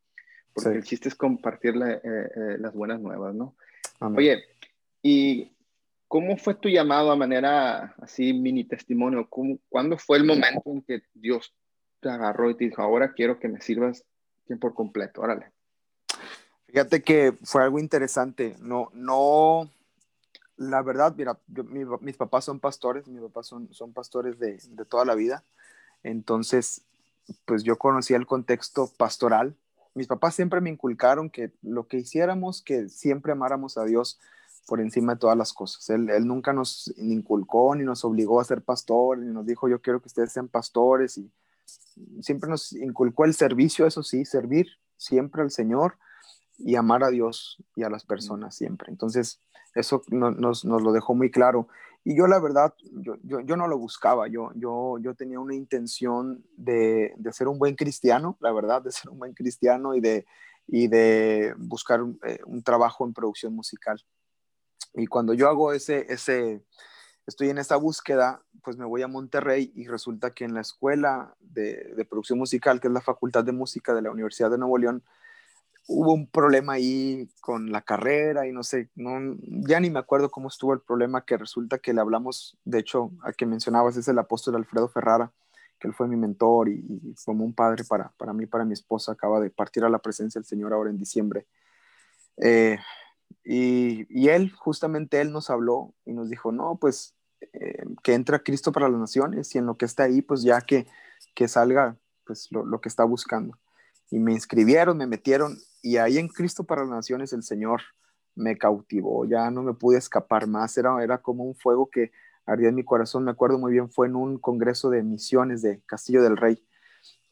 porque 0.53 0.77
el 0.77 0.83
chiste 0.83 1.09
es 1.09 1.15
compartir 1.15 1.75
eh, 1.77 2.01
eh, 2.05 2.59
las 2.59 2.75
buenas 2.75 3.01
nuevas, 3.01 3.33
¿no? 3.35 3.55
Oye, 4.01 4.43
¿y 5.01 5.53
cómo 6.09 6.37
fue 6.37 6.57
tu 6.57 6.69
llamado 6.69 7.13
a 7.13 7.17
manera 7.17 7.95
así, 7.99 8.33
mini 8.33 8.65
testimonio? 8.65 9.29
¿Cómo, 9.31 9.59
¿Cuándo 9.69 9.97
fue 9.97 10.19
el 10.19 10.25
momento 10.25 10.63
en 10.67 10.83
que 10.83 11.03
Dios 11.15 11.55
te 12.01 12.11
agarró 12.11 12.51
y 12.51 12.57
te 12.57 12.65
dijo, 12.65 12.83
ahora 12.83 13.13
quiero 13.13 13.39
que 13.39 13.49
me 13.49 13.61
sirvas 13.61 14.05
por 14.61 14.75
completo, 14.75 15.21
órale? 15.21 15.53
Fíjate 16.73 17.02
que 17.02 17.37
fue 17.45 17.62
algo 17.62 17.79
interesante. 17.79 18.57
No, 18.59 18.88
no, 18.95 19.69
la 20.57 20.81
verdad, 20.81 21.14
mira, 21.14 21.38
mis 22.00 22.17
papás 22.17 22.47
son 22.47 22.61
pastores, 22.61 23.07
mis 23.07 23.21
papás 23.21 23.47
son, 23.47 23.69
son 23.75 23.93
pastores 23.93 24.38
de, 24.38 24.59
de, 24.71 24.85
toda 24.87 25.05
la 25.05 25.14
vida. 25.14 25.45
Entonces, 26.02 26.81
pues 27.45 27.62
yo 27.62 27.76
conocía 27.76 28.17
el 28.17 28.26
contexto 28.26 28.91
pastoral. 28.97 29.55
Mis 29.93 30.07
papás 30.07 30.35
siempre 30.35 30.62
me 30.62 30.71
inculcaron 30.71 31.29
que 31.29 31.52
lo 31.61 31.87
que 31.88 31.99
hiciéramos, 31.99 32.62
que 32.62 32.88
siempre 32.88 33.33
amáramos 33.33 33.76
a 33.76 33.85
Dios 33.85 34.19
por 34.67 34.81
encima 34.81 35.12
de 35.12 35.21
todas 35.21 35.37
las 35.37 35.52
cosas. 35.52 35.91
Él, 35.91 36.09
él 36.09 36.26
nunca 36.26 36.55
nos 36.55 36.91
inculcó 36.97 37.75
ni 37.75 37.85
nos 37.85 38.02
obligó 38.02 38.41
a 38.41 38.45
ser 38.45 38.62
pastores, 38.62 39.23
ni 39.23 39.31
nos 39.31 39.45
dijo 39.45 39.69
yo 39.69 39.83
quiero 39.83 40.00
que 40.00 40.09
ustedes 40.09 40.33
sean 40.33 40.49
pastores 40.49 41.19
y 41.19 41.31
siempre 42.23 42.49
nos 42.49 42.73
inculcó 42.73 43.26
el 43.26 43.35
servicio, 43.35 43.87
eso 43.87 44.02
sí, 44.02 44.25
servir 44.25 44.69
siempre 44.97 45.43
al 45.43 45.50
Señor 45.50 45.99
y 46.59 46.77
amar 46.77 47.05
a 47.05 47.11
Dios 47.11 47.63
y 47.77 47.83
a 47.83 47.91
las 47.91 48.05
personas 48.05 48.55
siempre. 48.55 48.91
Entonces, 48.91 49.41
eso 49.75 50.03
nos, 50.09 50.65
lo 50.65 50.93
dejó 50.93 51.15
muy 51.15 51.31
claro. 51.31 51.69
Y 52.05 52.17
yo 52.17 52.27
la 52.27 52.41
verdad, 52.41 52.75
yo, 52.93 53.17
yo, 53.23 53.57
no 53.57 53.69
lo 53.69 53.79
buscaba, 53.79 54.27
yo, 54.27 54.51
yo, 54.55 54.99
yo 54.99 55.15
tenía 55.15 55.39
una 55.39 55.55
intención 55.55 56.45
de, 56.57 57.15
de, 57.17 57.33
ser 57.33 57.47
un 57.47 57.59
buen 57.59 57.77
cristiano, 57.77 58.37
la 58.41 58.53
verdad, 58.53 58.83
de 58.83 58.91
ser 58.91 59.11
un 59.11 59.21
buen 59.21 59.35
cristiano 59.35 59.95
y 59.95 60.01
de, 60.01 60.27
y 60.67 60.89
de 60.89 61.55
buscar 61.59 62.01
eh, 62.27 62.41
un, 62.45 62.63
trabajo 62.63 63.05
en 63.05 63.13
producción 63.13 63.55
musical. 63.55 64.03
Y 64.95 65.07
cuando 65.07 65.33
yo 65.33 65.49
hago 65.49 65.73
ese, 65.73 66.07
ese, 66.13 66.65
estoy 67.25 67.51
en 67.51 67.59
esa 67.59 67.77
búsqueda, 67.77 68.43
pues 68.65 68.77
me 68.77 68.85
voy 68.85 69.03
a 69.03 69.09
Monterrey 69.09 69.73
y 69.77 69.87
resulta 69.87 70.35
que 70.35 70.45
en 70.45 70.55
la 70.55 70.61
escuela 70.61 71.37
de, 71.39 71.95
de 71.95 72.05
producción 72.05 72.39
musical, 72.39 72.81
que 72.81 72.89
es 72.89 72.93
la 72.93 73.01
Facultad 73.01 73.45
de 73.45 73.53
Música 73.53 73.95
de 73.95 74.03
la 74.03 74.11
Universidad 74.11 74.51
de 74.51 74.59
Nuevo 74.59 74.77
León, 74.77 75.05
hubo 75.87 76.12
un 76.12 76.29
problema 76.29 76.75
ahí 76.75 77.29
con 77.41 77.73
la 77.73 77.83
carrera 77.83 78.47
y 78.47 78.53
no 78.53 78.62
sé, 78.62 78.91
no, 78.95 79.37
ya 79.69 79.81
ni 79.81 79.91
me 79.91 79.99
acuerdo 79.99 80.31
cómo 80.31 80.49
estuvo 80.49 80.73
el 80.73 80.81
problema 80.81 81.25
que 81.25 81.37
resulta 81.37 81.79
que 81.79 81.93
le 81.93 82.01
hablamos, 82.01 82.57
de 82.65 82.79
hecho, 82.79 83.11
al 83.23 83.35
que 83.35 83.47
mencionabas 83.47 83.97
es 83.97 84.09
el 84.09 84.19
apóstol 84.19 84.57
Alfredo 84.57 84.89
Ferrara, 84.89 85.33
que 85.79 85.89
él 85.89 85.95
fue 85.95 86.07
mi 86.07 86.17
mentor 86.17 86.69
y, 86.69 86.85
y 86.89 87.15
como 87.25 87.45
un 87.45 87.55
padre 87.55 87.85
para, 87.85 88.12
para 88.17 88.33
mí, 88.33 88.47
para 88.47 88.65
mi 88.65 88.73
esposa, 88.73 89.12
acaba 89.12 89.41
de 89.41 89.51
partir 89.51 89.85
a 89.85 89.91
la 89.91 89.99
presencia 89.99 90.39
del 90.39 90.47
Señor 90.47 90.73
ahora 90.73 90.91
en 90.91 90.99
diciembre. 90.99 91.47
Eh, 92.37 92.79
y, 93.45 94.07
y, 94.09 94.29
él, 94.29 94.53
justamente 94.53 95.21
él 95.21 95.33
nos 95.33 95.51
habló 95.51 95.95
y 96.05 96.12
nos 96.12 96.29
dijo, 96.31 96.53
no, 96.53 96.77
pues 96.81 97.15
eh, 97.53 97.85
que 98.03 98.15
entra 98.15 98.39
Cristo 98.39 98.71
para 98.73 98.89
las 98.89 99.01
naciones 99.01 99.55
y 99.55 99.59
en 99.59 99.67
lo 99.67 99.77
que 99.77 99.85
está 99.85 100.05
ahí, 100.05 100.23
pues 100.23 100.43
ya 100.43 100.61
que, 100.61 100.87
que 101.35 101.49
salga 101.49 101.97
pues 102.25 102.49
lo, 102.53 102.65
lo, 102.65 102.81
que 102.81 102.89
está 102.89 103.05
buscando. 103.05 103.59
Y 104.11 104.19
me 104.21 104.33
inscribieron, 104.33 104.97
me 104.97 105.07
metieron 105.07 105.59
y 105.83 105.97
ahí 105.97 106.19
en 106.19 106.29
Cristo 106.29 106.65
para 106.65 106.83
las 106.83 106.91
naciones 106.91 107.33
el 107.33 107.43
Señor 107.43 107.83
me 108.35 108.57
cautivó, 108.57 109.27
ya 109.27 109.51
no 109.51 109.62
me 109.62 109.75
pude 109.75 109.99
escapar 109.99 110.47
más, 110.47 110.79
era, 110.79 111.03
era 111.03 111.19
como 111.19 111.45
un 111.45 111.55
fuego 111.55 111.91
que 111.91 112.12
ardía 112.47 112.71
en 112.71 112.75
mi 112.75 112.85
corazón, 112.85 113.25
me 113.25 113.31
acuerdo 113.31 113.59
muy 113.59 113.73
bien, 113.73 113.91
fue 113.91 114.07
en 114.07 114.17
un 114.17 114.39
congreso 114.39 114.89
de 114.89 115.03
misiones 115.03 115.61
de 115.61 115.83
Castillo 115.85 116.23
del 116.23 116.37
Rey, 116.37 116.65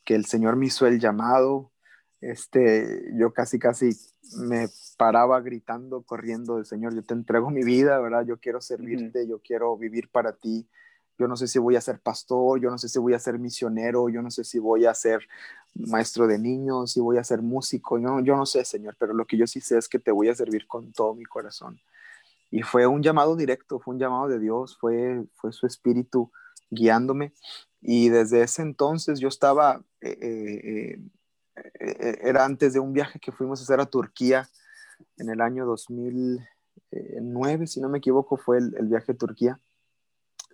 que 0.04 0.14
el 0.14 0.26
Señor 0.26 0.56
me 0.56 0.66
hizo 0.66 0.86
el 0.86 1.00
llamado, 1.00 1.72
este, 2.20 3.10
yo 3.14 3.32
casi, 3.32 3.58
casi 3.58 3.90
me 4.36 4.68
paraba 4.98 5.40
gritando, 5.40 6.02
corriendo 6.02 6.56
del 6.56 6.66
Señor, 6.66 6.94
yo 6.94 7.02
te 7.02 7.14
entrego 7.14 7.50
mi 7.50 7.64
vida, 7.64 7.98
¿verdad? 7.98 8.26
Yo 8.26 8.38
quiero 8.38 8.60
servirte, 8.60 9.20
uh 9.20 9.24
-huh. 9.24 9.28
yo 9.28 9.40
quiero 9.40 9.76
vivir 9.76 10.10
para 10.10 10.36
ti. 10.36 10.68
Yo 11.20 11.28
no 11.28 11.36
sé 11.36 11.46
si 11.48 11.58
voy 11.58 11.76
a 11.76 11.82
ser 11.82 12.00
pastor, 12.00 12.58
yo 12.62 12.70
no 12.70 12.78
sé 12.78 12.88
si 12.88 12.98
voy 12.98 13.12
a 13.12 13.18
ser 13.18 13.38
misionero, 13.38 14.08
yo 14.08 14.22
no 14.22 14.30
sé 14.30 14.42
si 14.42 14.58
voy 14.58 14.86
a 14.86 14.94
ser 14.94 15.28
maestro 15.74 16.26
de 16.26 16.38
niños, 16.38 16.92
si 16.92 17.00
voy 17.00 17.18
a 17.18 17.24
ser 17.24 17.42
músico, 17.42 17.98
yo, 17.98 18.20
yo 18.20 18.36
no 18.36 18.46
sé, 18.46 18.64
Señor, 18.64 18.96
pero 18.98 19.12
lo 19.12 19.26
que 19.26 19.36
yo 19.36 19.46
sí 19.46 19.60
sé 19.60 19.76
es 19.76 19.86
que 19.86 19.98
te 19.98 20.12
voy 20.12 20.30
a 20.30 20.34
servir 20.34 20.66
con 20.66 20.94
todo 20.94 21.14
mi 21.14 21.26
corazón. 21.26 21.78
Y 22.50 22.62
fue 22.62 22.86
un 22.86 23.02
llamado 23.02 23.36
directo, 23.36 23.80
fue 23.80 23.92
un 23.92 24.00
llamado 24.00 24.28
de 24.28 24.38
Dios, 24.38 24.78
fue, 24.78 25.26
fue 25.34 25.52
su 25.52 25.66
espíritu 25.66 26.32
guiándome. 26.70 27.34
Y 27.82 28.08
desde 28.08 28.40
ese 28.40 28.62
entonces 28.62 29.20
yo 29.20 29.28
estaba, 29.28 29.84
eh, 30.00 30.16
eh, 30.22 30.98
eh, 31.54 32.18
era 32.22 32.46
antes 32.46 32.72
de 32.72 32.80
un 32.80 32.94
viaje 32.94 33.20
que 33.20 33.30
fuimos 33.30 33.60
a 33.60 33.64
hacer 33.64 33.78
a 33.78 33.84
Turquía 33.84 34.48
en 35.18 35.28
el 35.28 35.42
año 35.42 35.66
2009, 35.66 37.66
si 37.66 37.82
no 37.82 37.90
me 37.90 37.98
equivoco, 37.98 38.38
fue 38.38 38.56
el, 38.56 38.74
el 38.78 38.86
viaje 38.86 39.12
a 39.12 39.16
Turquía, 39.16 39.60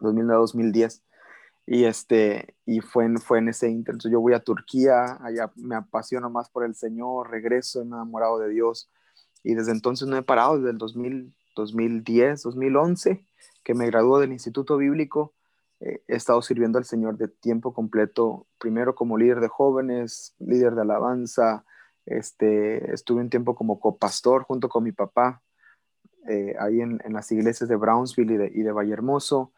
2009-2010. 0.00 1.02
Y, 1.66 1.84
este, 1.84 2.54
y 2.64 2.80
fue, 2.80 3.06
en, 3.06 3.18
fue 3.18 3.38
en 3.38 3.48
ese 3.48 3.68
inter. 3.68 3.94
Entonces 3.94 4.12
yo 4.12 4.20
voy 4.20 4.34
a 4.34 4.40
Turquía, 4.40 5.18
allá 5.20 5.50
me 5.56 5.74
apasiono 5.74 6.30
más 6.30 6.48
por 6.48 6.64
el 6.64 6.74
Señor, 6.74 7.30
regreso 7.30 7.82
enamorado 7.82 8.38
de 8.38 8.50
Dios. 8.50 8.90
Y 9.42 9.54
desde 9.54 9.72
entonces 9.72 10.06
no 10.08 10.16
he 10.16 10.22
parado, 10.22 10.56
desde 10.56 10.70
el 10.70 10.78
2000, 10.78 11.34
2010, 11.56 12.42
2011, 12.42 13.26
que 13.64 13.74
me 13.74 13.86
graduó 13.86 14.20
del 14.20 14.32
Instituto 14.32 14.76
Bíblico, 14.76 15.34
eh, 15.80 16.02
he 16.08 16.16
estado 16.16 16.40
sirviendo 16.40 16.78
al 16.78 16.84
Señor 16.84 17.18
de 17.18 17.28
tiempo 17.28 17.74
completo, 17.74 18.46
primero 18.58 18.94
como 18.94 19.18
líder 19.18 19.40
de 19.40 19.48
jóvenes, 19.48 20.34
líder 20.38 20.74
de 20.74 20.82
alabanza, 20.82 21.64
este, 22.06 22.92
estuve 22.94 23.20
un 23.20 23.30
tiempo 23.30 23.54
como 23.54 23.80
copastor 23.80 24.44
junto 24.44 24.68
con 24.68 24.84
mi 24.84 24.92
papá, 24.92 25.42
eh, 26.28 26.54
ahí 26.58 26.80
en, 26.80 27.00
en, 27.04 27.12
las 27.12 27.30
iglesias 27.30 27.68
de 27.68 27.76
Brownsville 27.76 28.34
y 28.34 28.36
de, 28.36 28.52
y 28.54 28.62
de 28.62 28.72
Vallehermoso, 28.72 29.52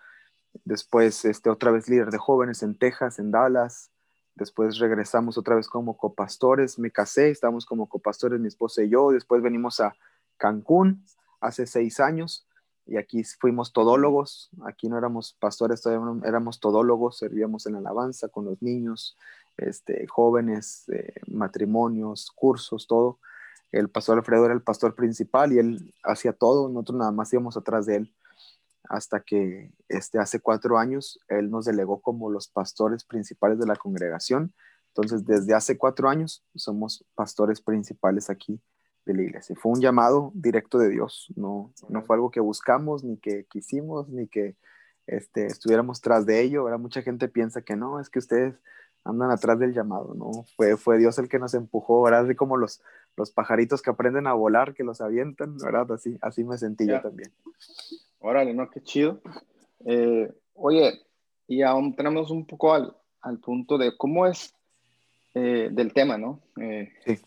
después 0.64 1.24
este, 1.24 1.50
otra 1.50 1.70
vez 1.70 1.88
líder 1.88 2.10
de 2.10 2.18
jóvenes 2.18 2.62
en 2.62 2.76
Texas, 2.76 3.18
en 3.18 3.30
Dallas, 3.30 3.90
después 4.34 4.78
regresamos 4.78 5.36
otra 5.38 5.56
vez 5.56 5.68
como 5.68 5.96
copastores, 5.96 6.78
me 6.78 6.90
casé, 6.90 7.30
estamos 7.30 7.66
como 7.66 7.88
copastores 7.88 8.40
mi 8.40 8.48
esposa 8.48 8.82
y 8.82 8.90
yo, 8.90 9.10
después 9.10 9.42
venimos 9.42 9.80
a 9.80 9.94
Cancún, 10.36 11.04
hace 11.40 11.66
seis 11.66 12.00
años 12.00 12.46
y 12.86 12.96
aquí 12.96 13.22
fuimos 13.24 13.72
todólogos, 13.72 14.50
aquí 14.64 14.88
no 14.88 14.96
éramos 14.96 15.34
pastores, 15.38 15.82
todavía 15.82 16.20
éramos 16.26 16.60
todólogos, 16.60 17.18
servíamos 17.18 17.66
en 17.66 17.76
alabanza 17.76 18.28
con 18.28 18.46
los 18.46 18.62
niños, 18.62 19.16
este, 19.58 20.06
jóvenes, 20.06 20.88
eh, 20.88 21.14
matrimonios, 21.26 22.30
cursos, 22.34 22.86
todo. 22.86 23.18
El 23.72 23.90
pastor 23.90 24.18
Alfredo 24.18 24.46
era 24.46 24.54
el 24.54 24.62
pastor 24.62 24.94
principal 24.94 25.52
y 25.52 25.58
él 25.58 25.94
hacía 26.02 26.32
todo, 26.32 26.68
nosotros 26.68 26.98
nada 26.98 27.12
más 27.12 27.30
íbamos 27.32 27.56
atrás 27.58 27.84
de 27.84 27.96
él 27.96 28.14
hasta 28.88 29.20
que 29.20 29.72
este, 29.88 30.18
hace 30.18 30.40
cuatro 30.40 30.78
años 30.78 31.20
él 31.28 31.50
nos 31.50 31.66
delegó 31.66 32.00
como 32.00 32.30
los 32.30 32.48
pastores 32.48 33.04
principales 33.04 33.58
de 33.58 33.66
la 33.66 33.76
congregación. 33.76 34.54
Entonces, 34.88 35.24
desde 35.26 35.54
hace 35.54 35.76
cuatro 35.76 36.08
años 36.08 36.44
somos 36.54 37.04
pastores 37.14 37.60
principales 37.60 38.30
aquí 38.30 38.60
de 39.04 39.14
la 39.14 39.22
iglesia. 39.22 39.56
Fue 39.56 39.72
un 39.72 39.80
llamado 39.80 40.32
directo 40.34 40.78
de 40.78 40.88
Dios, 40.88 41.32
no, 41.36 41.72
no 41.88 42.02
fue 42.02 42.16
algo 42.16 42.30
que 42.30 42.40
buscamos, 42.40 43.04
ni 43.04 43.16
que 43.18 43.44
quisimos, 43.44 44.08
ni 44.08 44.26
que 44.26 44.56
este, 45.06 45.46
estuviéramos 45.46 46.00
tras 46.00 46.26
de 46.26 46.40
ello. 46.40 46.64
¿verdad? 46.64 46.78
Mucha 46.78 47.02
gente 47.02 47.28
piensa 47.28 47.62
que 47.62 47.76
no, 47.76 48.00
es 48.00 48.10
que 48.10 48.18
ustedes 48.18 48.54
andan 49.04 49.30
atrás 49.30 49.58
del 49.58 49.72
llamado, 49.72 50.14
¿no? 50.14 50.44
Fue, 50.56 50.76
fue 50.76 50.98
Dios 50.98 51.18
el 51.18 51.28
que 51.28 51.38
nos 51.38 51.54
empujó, 51.54 52.02
¿verdad? 52.02 52.24
Así 52.24 52.34
como 52.34 52.56
los, 52.56 52.82
los 53.16 53.30
pajaritos 53.30 53.80
que 53.80 53.90
aprenden 53.90 54.26
a 54.26 54.34
volar, 54.34 54.74
que 54.74 54.84
los 54.84 55.00
avientan, 55.00 55.56
¿verdad? 55.58 55.90
Así, 55.92 56.18
así 56.20 56.44
me 56.44 56.58
sentí 56.58 56.84
yeah. 56.84 56.96
yo 56.96 57.02
también. 57.02 57.32
Órale, 58.20 58.54
¿no? 58.54 58.70
Qué 58.70 58.82
chido. 58.82 59.20
Eh, 59.86 60.30
oye, 60.54 61.00
y 61.46 61.62
aún 61.62 61.94
tenemos 61.94 62.30
un 62.30 62.46
poco 62.46 62.74
al, 62.74 62.96
al 63.20 63.38
punto 63.38 63.78
de 63.78 63.96
cómo 63.96 64.26
es 64.26 64.54
eh, 65.34 65.68
del 65.70 65.92
tema, 65.92 66.18
¿no? 66.18 66.40
Eh, 66.60 66.92
sí 67.04 67.18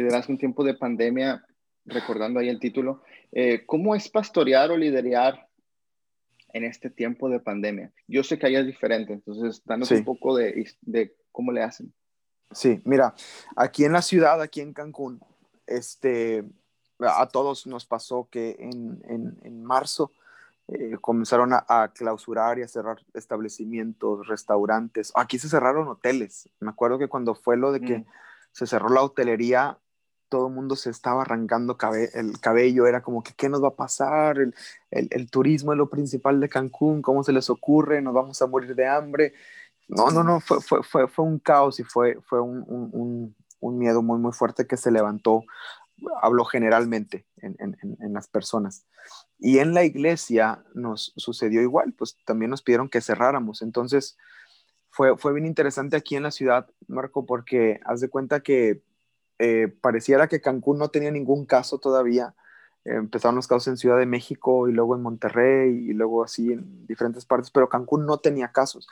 liderazgo 0.00 0.32
en 0.32 0.38
tiempo 0.38 0.64
de 0.64 0.74
pandemia, 0.74 1.44
recordando 1.84 2.40
ahí 2.40 2.48
el 2.48 2.60
título, 2.60 3.02
eh, 3.32 3.64
¿cómo 3.66 3.94
es 3.94 4.08
pastorear 4.08 4.70
o 4.70 4.76
liderar 4.76 5.48
en 6.52 6.64
este 6.64 6.90
tiempo 6.90 7.28
de 7.28 7.40
pandemia? 7.40 7.92
Yo 8.08 8.22
sé 8.22 8.38
que 8.38 8.46
allá 8.46 8.60
es 8.60 8.66
diferente, 8.66 9.12
entonces 9.12 9.62
danos 9.64 9.88
sí. 9.88 9.94
un 9.94 10.04
poco 10.04 10.36
de, 10.36 10.66
de, 10.82 11.14
cómo 11.30 11.52
le 11.52 11.62
hacen. 11.62 11.92
Sí, 12.50 12.80
mira, 12.84 13.14
aquí 13.56 13.84
en 13.84 13.92
la 13.92 14.02
ciudad, 14.02 14.40
aquí 14.42 14.60
en 14.60 14.72
Cancún, 14.72 15.20
este, 15.66 16.44
a 17.00 17.26
todos 17.26 17.66
nos 17.66 17.86
pasó 17.86 18.28
que 18.30 18.56
en, 18.58 19.02
en, 19.08 19.38
en 19.42 19.64
marzo 19.64 20.12
eh, 20.68 20.96
comenzaron 21.00 21.52
a, 21.52 21.64
a, 21.68 21.88
clausurar 21.92 22.58
y 22.58 22.62
a 22.62 22.68
cerrar 22.68 22.98
establecimientos, 23.14 24.26
restaurantes. 24.28 25.12
Aquí 25.14 25.38
se 25.38 25.48
cerraron 25.48 25.88
hoteles. 25.88 26.48
Me 26.60 26.70
acuerdo 26.70 26.98
que 26.98 27.08
cuando 27.08 27.34
fue 27.34 27.56
lo 27.56 27.72
de 27.72 27.80
que 27.80 27.98
mm. 27.98 28.06
se 28.52 28.66
cerró 28.66 28.88
la 28.88 29.02
hotelería, 29.02 29.78
todo 30.30 30.46
el 30.46 30.54
mundo 30.54 30.76
se 30.76 30.88
estaba 30.88 31.22
arrancando 31.22 31.76
cabe 31.76 32.08
el 32.14 32.40
cabello, 32.40 32.86
era 32.86 33.02
como 33.02 33.22
que, 33.22 33.34
¿qué 33.34 33.48
nos 33.48 33.62
va 33.62 33.68
a 33.68 33.76
pasar? 33.76 34.38
El, 34.38 34.54
el, 34.90 35.08
el, 35.10 35.28
turismo 35.28 35.72
es 35.72 35.78
lo 35.78 35.90
principal 35.90 36.40
de 36.40 36.48
Cancún, 36.48 37.02
¿cómo 37.02 37.24
se 37.24 37.32
les 37.32 37.50
ocurre? 37.50 38.00
Nos 38.00 38.14
vamos 38.14 38.40
a 38.40 38.46
morir 38.46 38.74
de 38.74 38.86
hambre. 38.86 39.34
No, 39.88 40.10
no, 40.10 40.22
no, 40.22 40.38
fue, 40.38 40.60
fue, 40.60 40.82
fue, 40.84 41.08
fue 41.08 41.24
un 41.24 41.40
caos 41.40 41.80
y 41.80 41.82
fue, 41.82 42.20
fue 42.22 42.40
un, 42.40 42.64
un, 42.68 43.34
un, 43.58 43.78
miedo 43.78 44.02
muy, 44.02 44.18
muy 44.20 44.32
fuerte 44.32 44.66
que 44.68 44.76
se 44.76 44.92
levantó, 44.92 45.42
hablo 46.22 46.44
generalmente 46.44 47.26
en, 47.38 47.56
en, 47.58 47.76
en, 48.00 48.12
las 48.12 48.28
personas. 48.28 48.86
Y 49.38 49.58
en 49.58 49.74
la 49.74 49.84
iglesia 49.84 50.64
nos 50.74 51.12
sucedió 51.16 51.62
igual, 51.62 51.92
pues 51.92 52.16
también 52.24 52.50
nos 52.50 52.62
pidieron 52.62 52.88
que 52.88 53.00
cerráramos. 53.00 53.62
Entonces, 53.62 54.16
fue, 54.90 55.16
fue 55.16 55.32
bien 55.32 55.46
interesante 55.46 55.96
aquí 55.96 56.16
en 56.16 56.24
la 56.24 56.30
ciudad, 56.30 56.68
Marco, 56.88 57.24
porque 57.26 57.80
haz 57.84 58.00
de 58.00 58.08
cuenta 58.08 58.40
que 58.40 58.82
eh, 59.38 59.68
pareciera 59.80 60.28
que 60.28 60.40
Cancún 60.40 60.78
no 60.78 60.90
tenía 60.90 61.10
ningún 61.10 61.46
caso 61.46 61.78
todavía. 61.78 62.34
Eh, 62.84 62.94
empezaron 62.94 63.36
los 63.36 63.46
casos 63.46 63.68
en 63.68 63.76
Ciudad 63.76 63.98
de 63.98 64.06
México 64.06 64.68
y 64.68 64.72
luego 64.72 64.94
en 64.94 65.02
Monterrey 65.02 65.70
y 65.70 65.92
luego 65.92 66.24
así 66.24 66.52
en 66.52 66.86
diferentes 66.86 67.24
partes, 67.24 67.50
pero 67.50 67.68
Cancún 67.68 68.04
no 68.04 68.18
tenía 68.18 68.52
casos. 68.52 68.88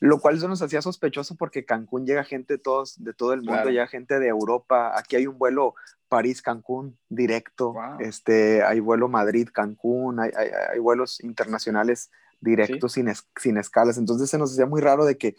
Lo 0.00 0.18
cual 0.18 0.36
eso 0.36 0.48
nos 0.48 0.62
hacía 0.62 0.80
sospechoso 0.80 1.36
porque 1.36 1.64
Cancún 1.66 2.06
llega 2.06 2.24
gente 2.24 2.54
de, 2.54 2.58
todos, 2.58 3.02
de 3.02 3.12
todo 3.12 3.34
el 3.34 3.40
mundo, 3.40 3.52
claro. 3.52 3.70
llega 3.70 3.86
gente 3.86 4.18
de 4.18 4.28
Europa. 4.28 4.98
Aquí 4.98 5.16
hay 5.16 5.26
un 5.26 5.38
vuelo 5.38 5.74
París-Cancún 6.10 6.98
directo, 7.08 7.72
wow. 7.72 8.00
este, 8.00 8.62
hay 8.62 8.80
vuelo 8.80 9.08
Madrid-Cancún, 9.08 10.20
hay, 10.20 10.30
hay, 10.36 10.50
hay, 10.72 10.78
vuelos 10.78 11.20
internacionales 11.24 12.10
directos 12.40 12.92
¿Sí? 12.92 13.00
sin, 13.00 13.08
es, 13.08 13.26
sin 13.36 13.56
escalas. 13.56 13.96
Entonces 13.96 14.28
se 14.28 14.36
nos 14.36 14.52
hacía 14.52 14.66
muy 14.66 14.82
raro 14.82 15.06
de 15.06 15.16
que 15.16 15.36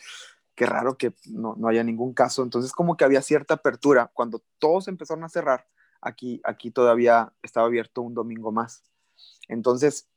qué 0.55 0.65
raro 0.65 0.97
que 0.97 1.13
no, 1.25 1.55
no, 1.57 1.67
haya 1.67 1.83
ningún 1.83 2.13
caso. 2.13 2.41
Entonces 2.41 2.71
como 2.71 2.97
que 2.97 3.05
había 3.05 3.21
cierta 3.21 3.55
apertura. 3.55 4.09
Cuando 4.13 4.41
todos 4.57 4.87
empezaron 4.87 5.23
a 5.23 5.29
cerrar, 5.29 5.67
aquí, 6.01 6.41
aquí 6.43 6.71
todavía 6.71 7.33
estaba 7.43 7.67
abierto 7.67 8.01
un 8.01 8.13
domingo 8.13 8.51
más. 8.51 8.83
Entonces, 9.47 10.07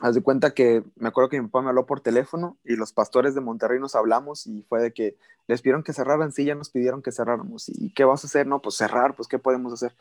haz 0.00 0.14
de 0.14 0.22
cuenta 0.22 0.52
que 0.52 0.84
me 0.96 1.08
acuerdo 1.08 1.28
que 1.28 1.40
mi 1.40 1.48
papá 1.48 1.62
me 1.62 1.68
habló 1.70 1.86
por 1.86 2.00
teléfono 2.00 2.56
y 2.64 2.76
los 2.76 2.92
pastores 2.92 3.34
de 3.34 3.40
Monterrey 3.40 3.80
nos 3.80 3.94
hablamos 3.94 4.46
y 4.46 4.62
fue 4.62 4.80
de 4.80 4.92
que 4.92 5.16
les 5.46 5.62
pidieron 5.62 5.82
que 5.82 5.92
cerraran, 5.92 6.32
sí, 6.32 6.44
ya 6.44 6.54
nos 6.54 6.70
pidieron 6.70 7.02
que 7.02 7.10
cerráramos. 7.10 7.68
¿Y 7.68 7.92
qué 7.94 8.04
vas 8.04 8.22
a 8.22 8.26
hacer? 8.26 8.46
No, 8.46 8.60
pues 8.60 8.76
cerrar, 8.76 9.16
pues 9.16 9.28
¿qué 9.28 9.38
podemos 9.38 9.72
hacer? 9.72 9.94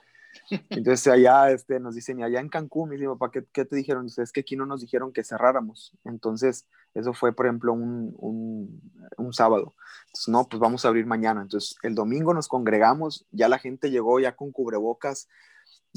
Entonces 0.69 1.07
allá 1.07 1.51
este, 1.51 1.79
nos 1.79 1.95
dicen, 1.95 2.19
y 2.19 2.23
allá 2.23 2.39
en 2.39 2.49
Cancún, 2.49 2.89
me 2.89 2.95
dice, 2.95 3.07
papá, 3.07 3.31
¿qué, 3.31 3.45
¿qué, 3.51 3.65
te 3.65 3.75
dijeron? 3.75 4.05
Dice, 4.05 4.21
es 4.21 4.31
que 4.31 4.41
aquí 4.41 4.55
no 4.55 4.65
nos 4.65 4.81
dijeron 4.81 5.13
que 5.13 5.23
cerráramos. 5.23 5.93
Entonces, 6.03 6.67
eso 6.93 7.13
fue, 7.13 7.33
por 7.33 7.45
ejemplo, 7.45 7.73
un, 7.73 8.13
un, 8.17 8.81
un, 9.17 9.33
sábado. 9.33 9.75
Entonces, 10.07 10.27
no, 10.27 10.47
pues 10.47 10.59
vamos 10.59 10.85
a 10.85 10.89
abrir 10.89 11.05
mañana. 11.05 11.41
Entonces, 11.41 11.75
el 11.81 11.95
domingo 11.95 12.33
nos 12.33 12.47
congregamos, 12.47 13.25
ya 13.31 13.49
la 13.49 13.57
gente 13.59 13.89
llegó 13.89 14.19
ya 14.19 14.35
con 14.35 14.51
cubrebocas, 14.51 15.27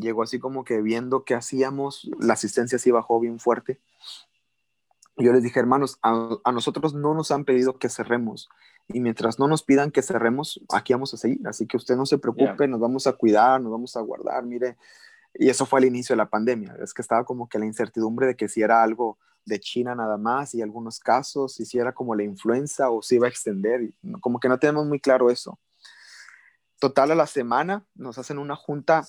llegó 0.01 0.23
así 0.23 0.39
como 0.39 0.65
que 0.65 0.81
viendo 0.81 1.25
qué 1.25 1.35
hacíamos, 1.35 2.11
la 2.19 2.35
asistencia 2.35 2.79
sí 2.79 2.91
bajó 2.91 3.21
bien 3.21 3.39
fuerte. 3.39 3.81
yo 5.17 5.33
les 5.33 5.43
dije, 5.43 5.61
hermanos, 5.61 5.99
a, 6.03 6.39
nosotros 6.53 6.95
no 6.95 7.15
nos 7.15 7.31
han 7.31 7.45
pedido 7.45 7.79
que 7.79 7.89
cerremos. 7.89 8.49
Y 8.89 9.01
mientras 9.01 9.39
no 9.39 9.47
nos 9.47 9.63
pidan 9.63 9.91
que 9.91 10.03
cerremos, 10.03 10.61
aquí 10.73 10.93
vamos 10.93 11.15
a 11.15 11.17
seguir. 11.17 11.47
Así 11.47 11.67
que 11.67 11.77
usted 11.77 11.97
no 11.97 12.07
se 12.07 12.19
preocupe, 12.19 12.67
nos 12.67 12.81
vamos 12.81 13.07
a 13.07 13.13
cuidar, 13.13 13.61
nos 13.61 13.71
vamos 13.71 13.97
a 13.97 14.01
guardar. 14.01 14.45
Mire, 14.45 14.77
y 15.35 15.49
eso 15.49 15.67
fue 15.67 15.79
al 15.79 15.85
inicio 15.85 16.15
de 16.15 16.19
la 16.19 16.31
pandemia. 16.31 16.77
Es 16.83 16.93
que 16.93 17.03
estaba 17.03 17.25
como 17.25 17.49
que 17.49 17.59
la 17.59 17.67
incertidumbre 17.67 18.27
de 18.27 18.37
que 18.37 18.49
si 18.49 18.63
era 18.63 18.83
algo 18.83 19.19
de 19.45 19.61
China 19.61 19.95
nada 19.95 20.17
más 20.17 20.55
y 20.55 20.63
algunos 20.63 20.99
casos, 20.99 21.55
si 21.55 21.79
era 21.79 21.93
como 21.93 22.15
la 22.15 22.25
influenza 22.25 22.91
o 22.91 23.03
si 23.03 23.17
iba 23.17 23.27
a 23.27 23.31
extender. 23.31 23.93
Como 24.21 24.41
que 24.41 24.49
no 24.49 24.59
tenemos 24.59 24.87
muy 24.87 25.01
claro 25.01 25.31
eso. 25.31 25.59
Total, 26.79 27.11
a 27.11 27.15
la 27.15 27.27
semana 27.27 27.85
nos 27.95 28.19
hacen 28.19 28.39
una 28.39 28.57
junta 28.57 29.07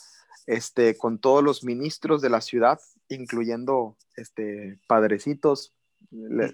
este, 0.47 0.97
con 0.97 1.19
todos 1.19 1.43
los 1.43 1.63
ministros 1.63 2.21
de 2.21 2.29
la 2.29 2.41
ciudad, 2.41 2.79
incluyendo 3.09 3.97
este, 4.15 4.79
padrecitos, 4.87 5.73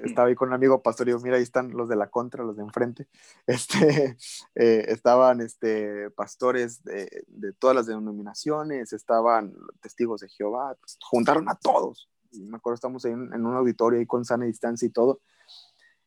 estaba 0.03 0.27
ahí 0.27 0.35
con 0.35 0.49
un 0.49 0.53
amigo 0.53 0.81
pastor 0.81 1.07
y 1.07 1.11
digo, 1.11 1.19
mira, 1.21 1.37
ahí 1.37 1.43
están 1.43 1.71
los 1.71 1.89
de 1.89 1.95
la 1.95 2.09
contra, 2.09 2.43
los 2.43 2.57
de 2.57 2.63
enfrente. 2.63 3.07
Este, 3.47 4.17
eh, 4.55 4.85
estaban 4.89 5.41
este, 5.41 6.09
pastores 6.11 6.83
de, 6.83 7.23
de, 7.27 7.53
todas 7.53 7.75
las 7.75 7.87
denominaciones, 7.87 8.93
estaban 8.93 9.55
testigos 9.81 10.21
de 10.21 10.29
Jehová, 10.29 10.75
pues, 10.79 10.97
juntaron 11.01 11.49
a 11.49 11.55
todos. 11.55 12.09
Y 12.31 12.45
me 12.45 12.57
acuerdo, 12.57 12.75
estamos 12.75 13.05
en, 13.05 13.33
en 13.33 13.45
un 13.45 13.55
auditorio 13.55 13.99
ahí 13.99 14.05
con 14.05 14.25
sana 14.25 14.45
distancia 14.45 14.85
y 14.85 14.91
todo. 14.91 15.21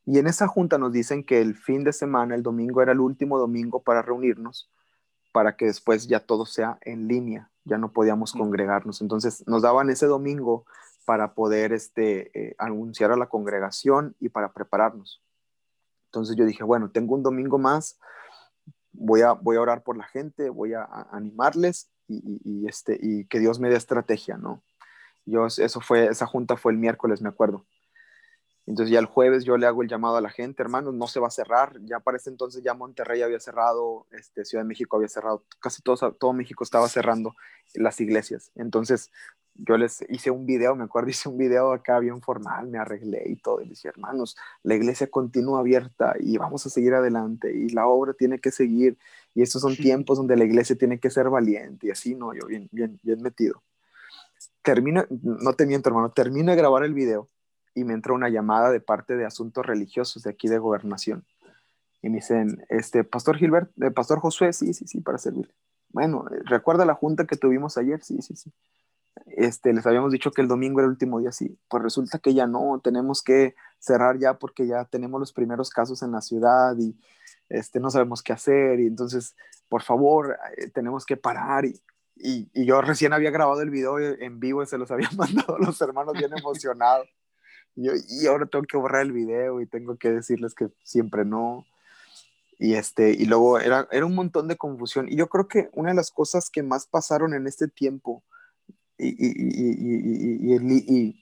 Y 0.07 0.19
en 0.19 0.27
esa 0.27 0.47
junta 0.47 0.79
nos 0.79 0.93
dicen 0.93 1.25
que 1.25 1.41
el 1.41 1.57
fin 1.57 1.83
de 1.83 1.93
semana, 1.93 2.35
el 2.35 2.43
domingo, 2.43 2.83
era 2.83 2.93
el 2.93 3.01
último 3.01 3.39
domingo 3.39 3.83
para 3.83 4.03
reunirnos, 4.03 4.71
para 5.33 5.57
que 5.57 5.67
después 5.67 6.07
ya 6.07 6.21
todo 6.21 6.47
sea 6.47 6.79
en 6.83 7.09
línea, 7.09 7.51
ya 7.65 7.79
no 7.79 7.93
podíamos 7.93 8.33
congregarnos. 8.33 9.01
Entonces 9.01 9.47
nos 9.47 9.63
daban 9.63 9.91
ese 9.91 10.07
domingo 10.07 10.65
para 11.05 11.35
poder 11.35 11.73
este, 11.73 12.31
eh, 12.39 12.55
anunciar 12.59 13.11
a 13.13 13.17
la 13.17 13.29
congregación 13.29 14.15
y 14.21 14.29
para 14.29 14.53
prepararnos. 14.53 15.23
Entonces 16.07 16.37
yo 16.37 16.45
dije, 16.45 16.65
bueno, 16.65 16.91
tengo 16.91 17.15
un 17.15 17.23
domingo 17.23 17.59
más, 17.59 17.99
voy 18.93 19.23
a, 19.23 19.33
voy 19.33 19.57
a 19.57 19.61
orar 19.61 19.83
por 19.83 19.97
la 19.97 20.05
gente, 20.05 20.51
voy 20.51 20.75
a, 20.75 20.85
animarles 21.13 21.91
y, 22.09 22.67
este, 22.67 22.99
y 23.01 23.25
que 23.27 23.39
Dios 23.39 23.61
me 23.61 23.71
dé 23.71 23.77
estrategia, 23.77 24.37
¿no? 24.37 24.65
Yo, 25.27 25.47
eso 25.47 25.81
fue, 25.81 26.07
esa 26.07 26.27
junta 26.27 26.57
fue 26.57 26.73
el 26.73 26.79
miércoles, 26.79 27.23
me 27.23 27.29
acuerdo. 27.29 27.65
Entonces 28.67 28.93
ya 28.93 29.01
el 29.01 29.07
jueves 29.07 29.45
yo 29.45 29.57
le 29.57 29.67
hago 29.67 29.83
el 29.83 29.89
llamado 29.89 30.17
a 30.17 30.21
la 30.21 30.31
gente, 30.31 30.63
hermanos, 30.63 30.95
no 30.95 31.07
se 31.07 31.21
va 31.21 31.29
a 31.29 31.31
cerrar. 31.31 31.79
Ya 31.83 32.01
para 32.01 32.19
ese 32.19 32.31
entonces 32.31 32.63
ya 32.63 32.75
Monterrey 32.75 33.23
había 33.23 33.41
cerrado, 33.41 34.07
este, 34.13 34.45
Ciudad 34.45 34.65
de 34.65 34.69
México 34.69 34.97
había 34.97 35.09
cerrado, 35.09 35.45
casi 35.61 35.83
todo, 35.83 36.13
todo 36.13 36.33
México 36.33 36.63
estaba 36.65 36.89
cerrando 36.89 37.35
las 37.75 38.01
iglesias. 38.01 38.53
Entonces 38.55 39.11
yo 39.55 39.77
les 39.77 40.05
hice 40.09 40.31
un 40.31 40.47
video, 40.47 40.75
me 40.75 40.85
acuerdo, 40.85 41.09
hice 41.11 41.29
un 41.29 41.39
video 41.39 41.73
acá 41.73 41.99
bien 41.99 42.21
formal, 42.23 42.69
me 42.69 42.79
arreglé 42.79 43.25
y 43.27 43.37
todo, 43.37 43.61
y 43.63 43.69
decía, 43.69 43.91
hermanos, 43.91 44.37
la 44.63 44.75
iglesia 44.75 45.09
continúa 45.11 45.61
abierta 45.61 46.15
y 46.19 46.39
vamos 46.39 46.65
a 46.67 46.71
seguir 46.71 46.95
adelante 46.95 47.53
y 47.53 47.71
la 47.71 47.87
obra 47.87 48.15
tiene 48.15 48.39
que 48.39 48.51
seguir 48.51 48.99
y 49.35 49.43
estos 49.43 49.63
son 49.63 49.77
tiempos 49.77 50.19
donde 50.19 50.37
la 50.37 50.45
iglesia 50.45 50.77
tiene 50.77 50.99
que 51.01 51.11
ser 51.11 51.29
valiente 51.31 51.89
y 51.89 51.91
así, 51.91 52.15
no, 52.15 52.35
yo 52.35 52.47
bien, 52.47 52.69
bien, 52.73 52.99
bien 53.03 53.23
metido. 53.23 53.63
Termino, 54.63 55.07
no 55.11 55.53
te 55.55 55.67
miento, 55.67 55.89
hermano, 55.89 56.11
termino 56.13 56.51
de 56.53 56.57
grabar 56.57 56.85
el 56.85 56.95
video 56.95 57.29
y 57.75 57.85
me 57.85 57.95
entra 57.95 58.13
una 58.13 58.29
llamada 58.29 58.71
de 58.71 58.81
parte 58.81 59.17
de 59.17 59.25
asuntos 59.25 59.65
religiosos 59.65 60.23
de 60.23 60.31
aquí 60.31 60.49
de 60.49 60.59
gobernación. 60.59 61.25
Y 62.03 62.09
me 62.09 62.17
dicen, 62.17 62.65
este, 62.69 63.05
Pastor 63.05 63.37
Gilbert, 63.37 63.71
eh, 63.83 63.91
Pastor 63.91 64.21
Josué, 64.21 64.53
sí, 64.53 64.73
sí, 64.73 64.87
sí, 64.87 65.01
para 65.01 65.19
servir. 65.19 65.53
Bueno, 65.91 66.25
¿recuerda 66.45 66.85
la 66.85 66.95
junta 66.95 67.27
que 67.27 67.37
tuvimos 67.37 67.77
ayer? 67.77 68.03
Sí, 68.03 68.23
sí, 68.23 68.37
sí 68.37 68.53
este, 69.27 69.73
les 69.73 69.87
habíamos 69.87 70.13
dicho 70.13 70.31
que 70.31 70.43
el 70.43 70.49
domingo 70.49 70.81
era 70.81 70.87
el 70.87 70.93
último 70.93 71.21
día, 71.21 71.33
sí, 71.33 71.59
pues 71.69 71.83
resulta 71.83 72.19
que 72.19 72.35
ya 72.35 72.47
no, 72.47 72.81
tenemos 72.83 73.23
que 73.23 73.55
cerrar 73.79 74.19
ya 74.19 74.35
porque 74.35 74.67
ya 74.67 74.85
tenemos 74.85 75.21
los 75.21 75.33
primeros 75.33 75.71
casos 75.71 76.03
en 76.03 76.13
la 76.13 76.21
ciudad 76.21 76.77
y 76.79 76.97
este, 77.49 77.81
no 77.81 77.91
sabemos 77.91 78.23
qué 78.23 78.33
hacer 78.33 78.81
y 78.81 78.87
entonces, 78.87 79.35
por 79.69 79.83
favor, 79.83 80.39
eh, 80.57 80.69
tenemos 80.69 81.05
que 81.05 81.17
parar 81.17 81.65
y, 81.65 81.81
y, 82.17 82.67
yo 82.67 82.81
recién 82.83 83.13
había 83.13 83.31
grabado 83.31 83.63
el 83.63 83.71
video 83.71 83.99
en 83.99 84.41
vivo 84.41 84.63
y 84.63 84.67
se 84.67 84.79
los 84.79 84.91
había 84.91 85.11
mandado 85.17 85.57
a 85.57 85.59
los 85.59 85.81
hermanos 85.81 86.15
bien 86.15 86.33
emocionados. 86.37 87.09
Y, 87.81 87.85
yo, 87.85 87.93
y 88.09 88.27
ahora 88.27 88.45
tengo 88.47 88.65
que 88.67 88.77
borrar 88.77 89.03
el 89.03 89.13
video 89.13 89.61
y 89.61 89.67
tengo 89.67 89.97
que 89.97 90.11
decirles 90.11 90.55
que 90.55 90.69
siempre 90.85 91.25
no. 91.25 91.65
Y, 92.59 92.75
este, 92.75 93.13
y 93.13 93.25
luego 93.25 93.59
era, 93.59 93.89
era 93.91 94.05
un 94.05 94.15
montón 94.15 94.47
de 94.47 94.57
confusión. 94.57 95.09
Y 95.09 95.17
yo 95.17 95.29
creo 95.29 95.49
que 95.49 95.71
una 95.73 95.89
de 95.89 95.95
las 95.95 96.11
cosas 96.11 96.51
que 96.51 96.63
más 96.63 96.87
pasaron 96.87 97.33
en 97.33 97.47
este 97.47 97.69
tiempo 97.69 98.23
y, 98.99 99.17
y, 99.19 101.17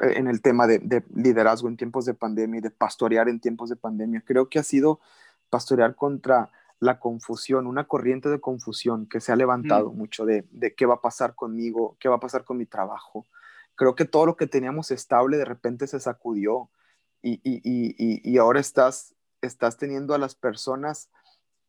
en 0.00 0.28
el 0.28 0.40
tema 0.42 0.68
de, 0.68 1.02
liderazgo 1.12 1.68
en 1.68 1.76
tiempos 1.76 2.04
de 2.04 2.14
pandemia 2.14 2.58
y 2.58 2.62
de 2.62 2.70
pastorear 2.70 3.28
en 3.28 3.40
tiempos 3.40 3.68
de 3.68 3.74
pandemia. 3.74 4.22
Creo 4.24 4.48
que 4.48 4.60
ha 4.60 4.62
sido 4.62 5.00
pastorear 5.48 5.96
contra 5.96 6.52
la 6.78 7.00
confusión, 7.00 7.66
una 7.66 7.88
corriente 7.88 8.28
de 8.28 8.40
confusión 8.40 9.06
que 9.06 9.20
se 9.20 9.32
ha 9.32 9.36
levantado 9.36 9.90
mm. 9.90 9.96
mucho 9.96 10.24
de, 10.24 10.46
de, 10.52 10.72
qué 10.76 10.86
va 10.86 10.94
a 10.94 11.00
pasar 11.00 11.34
conmigo, 11.34 11.96
qué 11.98 12.08
va 12.08 12.16
a 12.16 12.20
pasar 12.20 12.44
con 12.44 12.58
mi 12.58 12.66
trabajo. 12.66 13.26
Creo 13.80 13.94
que 13.94 14.04
todo 14.04 14.26
lo 14.26 14.36
que 14.36 14.46
teníamos 14.46 14.90
estable 14.90 15.38
de 15.38 15.46
repente 15.46 15.86
se 15.86 16.00
sacudió 16.00 16.68
y, 17.22 17.40
y 17.42 18.36
ahora 18.36 18.60
estás, 18.60 19.14
estás 19.40 19.78
teniendo 19.78 20.12
a 20.12 20.18
las 20.18 20.34
personas 20.34 21.08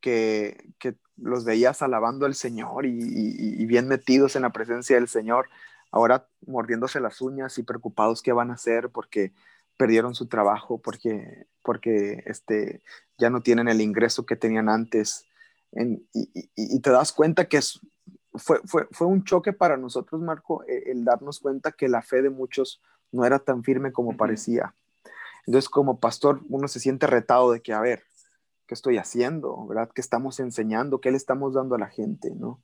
que, 0.01 0.73
que 0.77 0.95
los 1.15 1.45
veías 1.45 1.81
alabando 1.81 2.25
al 2.25 2.35
Señor 2.35 2.85
y, 2.85 3.65
bien 3.65 3.87
metidos 3.87 4.35
en 4.35 4.41
la 4.41 4.49
presencia 4.49 4.97
del 4.97 5.07
Señor, 5.07 5.47
ahora 5.91 6.27
mordiéndose 6.45 6.99
las 6.99 7.21
uñas 7.21 7.57
y 7.57 7.63
preocupados 7.63 8.21
qué 8.21 8.33
van 8.33 8.51
a 8.51 8.55
hacer 8.55 8.89
porque 8.89 9.31
perdieron 9.77 10.15
su 10.15 10.27
trabajo, 10.27 10.79
porque, 10.79 11.45
porque 11.63 12.23
este, 12.25 12.81
ya 13.17 13.29
no 13.29 13.41
tienen 13.41 13.69
el 13.69 13.79
ingreso 13.79 14.25
que 14.25 14.35
tenían 14.35 14.67
antes. 14.67 15.25
y, 15.71 16.81
te 16.81 16.89
das 16.89 17.13
cuenta 17.13 17.45
que 17.45 17.57
es, 17.57 17.79
fue, 18.33 18.59
fue, 18.65 18.87
fue, 18.91 19.07
un 19.07 19.23
choque 19.23 19.53
para 19.53 19.77
nosotros, 19.77 20.21
Marco, 20.21 20.63
e, 20.67 20.91
el, 20.91 21.03
darnos 21.03 21.39
cuenta 21.39 21.71
que 21.71 21.87
la 21.87 22.01
fe 22.01 22.21
de 22.21 22.29
muchos 22.29 22.81
no 23.11 23.25
era 23.25 23.39
tan 23.39 23.63
firme 23.63 23.91
como 23.91 24.15
parecía. 24.15 24.73
Entonces, 25.45 25.69
como 25.69 25.99
pastor, 25.99 26.41
uno 26.49 26.67
se 26.67 26.79
siente 26.79 27.07
retado 27.07 27.51
de 27.51 27.61
que, 27.61 27.73
a 27.73 27.81
ver, 27.81 28.03
¿qué 28.67 28.73
estoy 28.73 28.97
haciendo? 28.97 29.65
¿Verdad? 29.67 29.89
¿Qué 29.93 30.01
estamos 30.01 30.39
enseñando? 30.39 31.01
¿Qué 31.01 31.11
le 31.11 31.17
estamos 31.17 31.53
dando 31.53 31.75
a 31.75 31.79
la 31.79 31.89
gente? 31.89 32.31
¿no? 32.33 32.61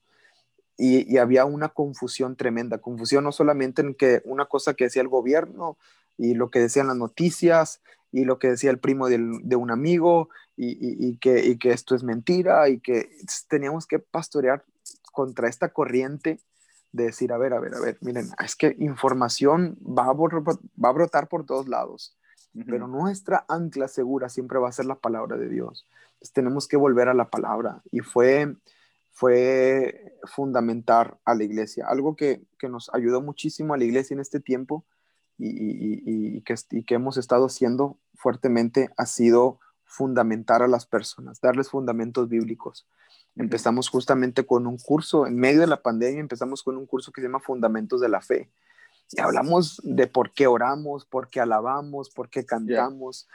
Y, 0.78 1.18
había 1.18 1.46
una 1.46 1.70
confusión 1.70 2.36
tremenda, 2.36 2.78
confusión 2.78 3.24
no 3.24 3.32
solamente 3.32 3.82
en 3.82 3.96
que 3.96 4.22
una 4.26 4.46
cosa 4.46 4.76
que 4.76 4.86
decía 4.86 5.02
el 5.02 5.08
gobierno 5.08 5.78
y 6.18 6.36
lo 6.36 6.50
que 6.50 6.60
decían 6.60 6.88
las 6.88 6.98
noticias 6.98 7.82
y 8.12 8.26
lo 8.26 8.40
que 8.40 8.52
decía 8.52 8.70
el 8.70 8.80
primo 8.80 9.10
de 9.10 9.56
un 9.56 9.72
amigo 9.72 10.30
y, 10.56 11.18
que, 11.18 11.46
y 11.46 11.58
que 11.58 11.72
esto 11.72 11.94
es 11.94 12.04
mentira 12.04 12.70
y 12.70 12.80
que 12.80 13.10
teníamos 13.50 13.86
que 13.86 14.00
pastorear 14.00 14.64
contra 15.18 15.50
esta 15.50 15.70
corriente 15.74 16.40
de 16.92 17.06
decir, 17.06 17.34
a 17.34 17.40
ver, 17.40 17.54
a 17.54 17.60
ver, 17.60 17.74
a 17.74 17.80
ver, 17.80 17.98
miren, 18.02 18.30
es 18.44 18.56
que 18.56 18.76
información 18.78 19.78
va 19.82 20.06
a, 20.06 20.14
va 20.14 20.90
a 20.90 20.94
brotar 20.94 21.28
por 21.28 21.44
todos 21.44 21.68
lados 21.68 22.16
pero 22.66 22.88
nuestra 22.88 23.46
ancla 23.48 23.88
segura 23.88 24.30
siempre 24.30 24.60
va 24.60 24.70
a 24.70 24.72
ser 24.72 24.86
la 24.86 24.96
palabra 24.96 25.38
de 25.38 25.50
Dios. 25.50 25.88
Entonces 26.14 26.34
tenemos 26.34 26.68
que 26.68 26.78
volver 26.78 27.10
a 27.10 27.14
la 27.14 27.30
palabra 27.30 27.82
y 27.92 28.00
fue, 28.00 28.56
fue 29.12 30.18
fundamental 30.24 31.18
a 31.26 31.36
la 31.36 31.44
iglesia, 31.44 31.86
algo 31.88 32.16
que, 32.16 32.42
que 32.58 32.70
nos 32.70 32.90
ayudó 32.94 33.22
muchísimo 33.22 33.74
a 33.74 33.78
la 33.78 33.84
iglesia 33.84 34.16
en 34.16 34.22
este 34.22 34.40
tiempo 34.40 34.86
y, 35.38 35.50
y, 35.50 36.38
y, 36.38 36.42
que, 36.42 36.56
y 36.72 36.84
que 36.84 36.96
hemos 36.96 37.18
estado 37.18 37.46
haciendo 37.46 37.98
fuertemente 38.16 38.90
ha 38.98 39.06
sido 39.06 39.60
fundamentar 39.84 40.64
a 40.64 40.68
las 40.68 40.86
personas, 40.86 41.40
darles 41.40 41.70
fundamentos 41.70 42.28
bíblicos. 42.28 42.88
Empezamos 43.38 43.90
justamente 43.90 44.46
con 44.46 44.68
un 44.68 44.78
curso, 44.78 45.28
en 45.28 45.38
medio 45.38 45.62
de 45.62 45.68
la 45.68 45.82
pandemia 45.82 46.20
empezamos 46.20 46.64
con 46.64 46.78
un 46.78 46.86
curso 46.86 47.12
que 47.12 47.22
se 47.22 47.28
llama 47.28 47.40
Fundamentos 47.40 48.02
de 48.02 48.10
la 48.10 48.22
Fe 48.22 48.50
y 49.12 49.22
hablamos 49.22 49.82
de 49.84 50.08
por 50.08 50.34
qué 50.34 50.48
oramos, 50.48 51.06
por 51.06 51.30
qué 51.30 51.40
alabamos, 51.40 52.10
por 52.10 52.30
qué 52.30 52.46
cantamos, 52.46 53.28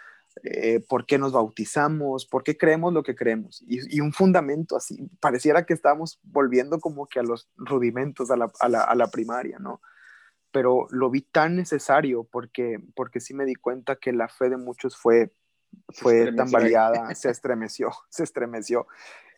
eh, 0.43 0.81
por 0.87 1.07
qué 1.07 1.19
nos 1.19 1.33
bautizamos, 1.33 2.27
por 2.27 2.43
qué 2.43 2.57
creemos 2.57 2.93
lo 2.93 3.03
que 3.03 3.15
creemos. 3.15 3.62
Y, 3.67 4.01
un 4.01 4.12
fundamento 4.12 4.77
así, 4.77 5.09
pareciera 5.21 5.65
que 5.65 5.73
estamos 5.73 6.21
volviendo 6.23 6.79
como 6.81 7.07
que 7.07 7.21
a 7.21 7.23
los 7.23 7.49
rudimentos, 7.57 8.31
a 8.31 8.37
la, 8.37 8.51
a 8.61 8.69
la, 8.69 8.83
a 8.83 8.95
la 8.95 9.09
primaria, 9.09 9.59
¿no? 9.59 9.81
Pero 10.51 10.87
lo 10.91 11.09
vi 11.09 11.23
tan 11.23 11.57
necesario 11.57 12.25
porque, 12.25 12.79
porque 12.95 13.21
sí 13.21 13.33
me 13.33 13.47
di 13.47 13.55
cuenta 13.55 13.97
que 13.97 14.12
la 14.12 14.29
fe 14.29 14.51
de 14.51 14.59
muchos 14.59 14.97
fue, 14.97 15.33
fue 15.88 16.33
tan 16.35 16.51
variada, 16.51 17.15
se 17.15 17.31
estremeció, 17.31 17.91
se 18.11 18.25
estremeció. 18.25 18.87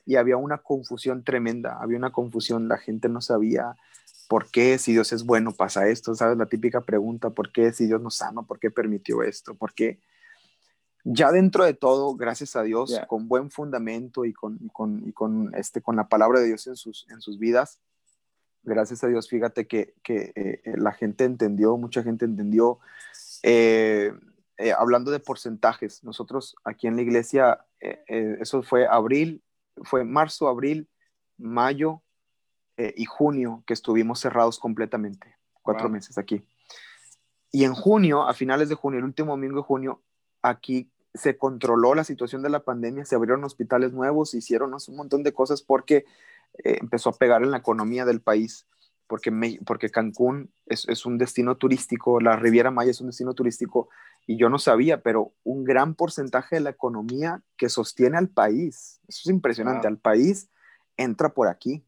Y 0.07 0.17
había 0.17 0.37
una 0.37 0.59
confusión 0.59 1.25
tremenda, 1.25 1.79
había 1.81 1.99
una 1.99 2.13
confusión, 2.13 2.69
la 2.69 2.79
gente 2.79 3.09
no 3.09 3.21
sabía 3.21 3.75
¿por 4.29 4.51
qué 4.51 4.79
si 4.79 4.93
Dios 4.93 5.13
es 5.13 5.25
bueno 5.25 5.53
pasa 5.53 5.89
esto? 5.89 6.15
¿Sabes? 6.15 6.37
La 6.37 6.47
típica 6.47 6.81
pregunta, 6.81 7.31
¿por 7.31 7.53
qué 7.53 7.73
si 7.73 7.87
Dios 7.87 8.01
nos 8.01 8.21
ama? 8.23 8.43
¿Por 8.47 8.59
qué 8.59 8.71
permitió 8.71 9.23
esto? 9.23 9.55
¿Por 9.55 9.73
qué? 9.75 10.01
Ya 11.05 11.31
dentro 11.31 11.65
de 11.65 11.75
todo, 11.75 12.17
gracias 12.17 12.57
a 12.57 12.63
Dios, 12.63 12.99
con 13.09 13.29
buen 13.29 13.51
fundamento 13.51 14.25
y 14.25 14.33
con, 14.33 14.59
con, 14.73 15.13
con, 15.13 15.55
este, 15.55 15.83
con 15.83 15.97
la 15.97 16.09
palabra 16.09 16.41
de 16.41 16.47
Dios 16.47 16.67
en 16.67 16.77
sus, 16.77 17.07
en 17.11 17.21
sus 17.21 17.39
vidas, 17.39 17.79
gracias 18.65 19.05
a 19.05 19.09
Dios, 19.09 19.29
fíjate 19.29 19.67
que, 19.67 19.95
que 20.03 20.33
eh, 20.35 20.63
la 20.79 20.93
gente 20.93 21.25
entendió, 21.25 21.77
mucha 21.77 22.03
gente 22.03 22.25
entendió. 22.25 22.81
Eh, 23.43 24.13
eh, 24.57 24.73
hablando 24.73 25.11
de 25.11 25.21
porcentajes, 25.21 26.03
nosotros 26.03 26.57
aquí 26.65 26.87
en 26.87 26.97
la 26.97 27.03
iglesia, 27.03 27.67
eso 27.79 28.63
fue 28.63 28.87
abril, 28.87 29.44
fue 29.83 30.05
marzo, 30.05 30.49
abril, 30.49 30.89
mayo 31.37 32.03
y 32.77 33.05
junio 33.05 33.63
que 33.67 33.73
estuvimos 33.73 34.19
cerrados 34.19 34.59
completamente, 34.59 35.37
cuatro 35.63 35.89
meses 35.89 36.19
aquí. 36.19 36.43
Y 37.53 37.63
en 37.63 37.73
junio, 37.73 38.23
a 38.23 38.35
finales 38.35 38.69
de 38.69 38.75
junio, 38.75 38.99
el 38.99 39.05
último 39.05 39.31
domingo 39.31 39.59
de 39.59 39.63
junio, 39.63 40.03
aquí 40.43 40.91
se 41.15 41.39
controló 41.39 41.95
la 41.95 42.03
situación 42.03 42.43
de 42.43 42.51
la 42.51 42.65
pandemia, 42.65 43.05
se 43.05 43.15
abrieron 43.15 43.45
hospitales 43.45 43.93
nuevos, 43.93 44.35
hicieron 44.35 44.75
un 44.75 44.97
montón 44.97 45.23
de 45.23 45.33
cosas 45.33 45.63
porque 45.63 46.05
eh, 46.65 46.79
empezó 46.81 47.11
a 47.11 47.13
pegar 47.13 47.43
en 47.43 47.53
la 47.53 47.59
economía 47.59 48.05
del 48.05 48.21
país, 48.21 48.67
porque, 49.07 49.59
porque 49.67 49.91
Cancún 49.91 50.51
es, 50.67 51.07
un 51.07 51.19
destino 51.19 51.57
turístico, 51.57 52.21
la 52.21 52.37
Riviera 52.37 52.71
Maya 52.71 52.91
es 52.91 53.01
un 53.01 53.09
destino 53.09 53.35
turístico, 53.35 53.89
y 54.27 54.39
yo 54.39 54.49
no 54.49 54.59
sabía, 54.59 55.03
pero 55.03 55.33
un 55.45 55.65
gran 55.65 55.95
porcentaje 55.95 56.57
de 56.57 56.63
la 56.63 56.71
economía 56.71 57.43
que 57.57 57.69
sostiene 57.69 58.17
al 58.17 58.29
país, 58.29 59.01
eso 59.07 59.21
es 59.25 59.27
impresionante, 59.27 59.87
al 59.87 59.99
país 59.99 60.49
entra 60.97 61.29
por 61.31 61.49
aquí. 61.49 61.85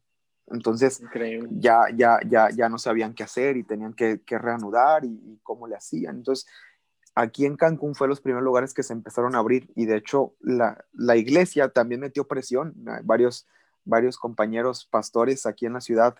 Entonces, 0.49 1.03
ya, 1.51 1.81
ya, 1.93 2.19
ya, 2.25 2.49
ya 2.49 2.69
no 2.69 2.77
sabían 2.77 3.13
qué 3.13 3.23
hacer 3.23 3.57
y 3.57 3.63
tenían 3.63 3.93
que, 3.93 4.21
reanudar 4.29 5.03
y, 5.03 5.09
y, 5.09 5.39
cómo 5.43 5.67
le 5.67 5.75
hacían. 5.75 6.17
Entonces, 6.17 6.47
aquí 7.17 7.45
en 7.45 7.57
Cancún 7.57 7.95
fue 7.95 8.07
los 8.07 8.21
primeros 8.21 8.43
lugares 8.43 8.75
que 8.75 8.83
se 8.83 8.93
empezaron 8.93 9.35
a 9.35 9.39
abrir 9.39 9.71
y 9.75 9.87
de 9.87 9.97
hecho 9.97 10.35
la, 10.39 10.85
iglesia 11.15 11.69
también 11.69 12.01
metió 12.01 12.27
presión. 12.27 12.75
Varios, 13.03 13.47
varios 13.83 14.17
compañeros 14.17 14.85
pastores 14.85 15.47
aquí 15.47 15.65
en 15.65 15.73
la 15.73 15.81
ciudad 15.81 16.15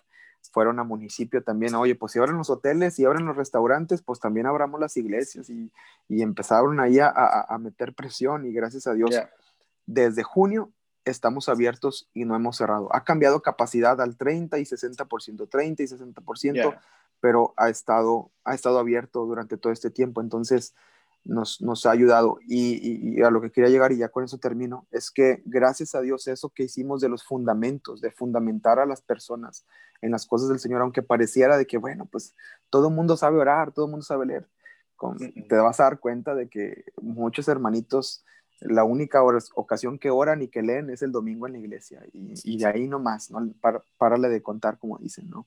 fueron 0.52 0.78
a 0.78 0.84
municipio 0.84 1.42
también, 1.42 1.74
oye, 1.74 1.94
pues 1.94 2.12
si 2.12 2.18
abren 2.18 2.36
los 2.36 2.50
hoteles 2.50 2.98
y 2.98 3.04
abren 3.04 3.26
los 3.26 3.36
restaurantes, 3.36 4.02
pues 4.02 4.20
también 4.20 4.46
abramos 4.46 4.80
las 4.80 4.96
iglesias 4.96 5.50
y, 5.50 5.70
empezaron 6.08 6.80
ahí 6.80 6.98
a, 7.00 7.56
meter 7.60 7.94
presión 7.94 8.46
y 8.46 8.52
gracias 8.52 8.86
a 8.86 8.94
Dios, 8.94 9.10
desde 9.86 10.22
junio 10.22 10.72
estamos 11.04 11.48
abiertos 11.48 12.08
y 12.14 12.24
no 12.24 12.34
hemos 12.36 12.56
cerrado. 12.56 12.94
Ha 12.94 13.04
cambiado 13.04 13.40
capacidad 13.40 14.00
al 14.00 14.16
30 14.16 14.58
y 14.58 14.62
60%, 14.64 15.48
30 15.48 15.82
y 15.82 15.86
60%, 15.86 16.78
pero 17.20 17.54
ha 17.56 17.68
estado, 17.68 18.30
ha 18.44 18.54
estado 18.54 18.78
abierto 18.78 19.24
durante 19.24 19.56
todo 19.56 19.72
este 19.72 19.90
tiempo. 19.90 20.20
Entonces, 20.20 20.74
nos, 21.28 21.60
nos 21.60 21.86
ha 21.86 21.90
ayudado. 21.90 22.38
Y, 22.46 23.20
a 23.22 23.30
lo 23.30 23.40
que 23.40 23.52
quería 23.52 23.70
llegar, 23.70 23.92
y 23.92 23.98
ya 23.98 24.08
con 24.08 24.24
eso 24.24 24.38
termino, 24.38 24.86
es 24.90 25.10
que 25.10 25.42
gracias 25.44 25.94
a 25.94 26.00
Dios 26.00 26.26
eso 26.26 26.48
que 26.48 26.64
hicimos 26.64 27.00
de 27.00 27.08
los 27.08 27.22
fundamentos, 27.24 28.00
de 28.00 28.10
fundamentar 28.10 28.78
a 28.78 28.86
las 28.86 29.02
personas 29.02 29.64
en 30.00 30.10
las 30.10 30.26
cosas 30.26 30.48
del 30.48 30.58
Señor, 30.58 30.80
aunque 30.80 31.02
pareciera 31.02 31.58
de 31.58 31.66
que, 31.66 31.76
bueno, 31.76 32.06
pues 32.10 32.34
todo 32.70 32.88
el 32.88 32.94
mundo 32.94 33.16
sabe 33.16 33.38
orar, 33.38 33.72
todo 33.72 33.84
el 33.84 33.90
mundo 33.90 34.04
sabe 34.04 34.26
leer, 34.26 34.48
te 35.48 35.56
vas 35.56 35.78
a 35.80 35.84
dar 35.84 36.00
cuenta 36.00 36.34
de 36.34 36.48
que 36.48 36.84
muchos 37.00 37.46
hermanitos, 37.48 38.24
la 38.60 38.84
única 38.84 39.22
ocasión 39.54 39.98
que 39.98 40.10
oran 40.10 40.42
y 40.42 40.48
que 40.48 40.62
leen 40.62 40.90
es 40.90 41.02
el 41.02 41.12
domingo 41.12 41.46
en 41.46 41.52
la 41.54 41.58
iglesia, 41.58 42.02
y, 42.12 42.58
de 42.58 42.66
ahí 42.66 42.88
nomás, 42.88 43.30
¿no? 43.30 43.52
Para, 43.60 43.82
párale 43.98 44.28
de 44.28 44.42
contar, 44.42 44.78
como 44.78 44.98
dicen, 44.98 45.28
¿no? 45.28 45.46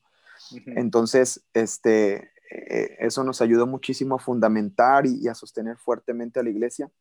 Entonces, 0.66 1.44
este, 1.54 2.32
eh, 2.52 2.98
eso 3.00 3.24
nos 3.24 3.42
ayudó 3.42 3.66
muchísimo 3.66 4.16
a 4.16 4.20
fundamentar 4.20 5.06
y, 5.06 5.28
a 5.30 5.34
sostener 5.36 5.78
fuertemente 5.78 6.40
a 6.40 6.44
la 6.44 6.50
iglesia. 6.50 6.92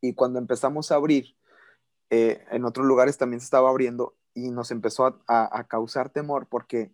Y 0.00 0.14
cuando 0.14 0.38
empezamos 0.38 0.90
a 0.90 0.96
abrir, 0.96 1.36
eh, 2.10 2.44
en 2.50 2.64
otros 2.64 2.86
lugares 2.86 3.16
también 3.16 3.40
se 3.40 3.44
estaba 3.44 3.68
abriendo 3.68 4.16
y 4.34 4.50
nos 4.50 4.70
empezó 4.70 5.20
a, 5.26 5.64
causar 5.68 6.10
temor 6.10 6.46
porque 6.48 6.92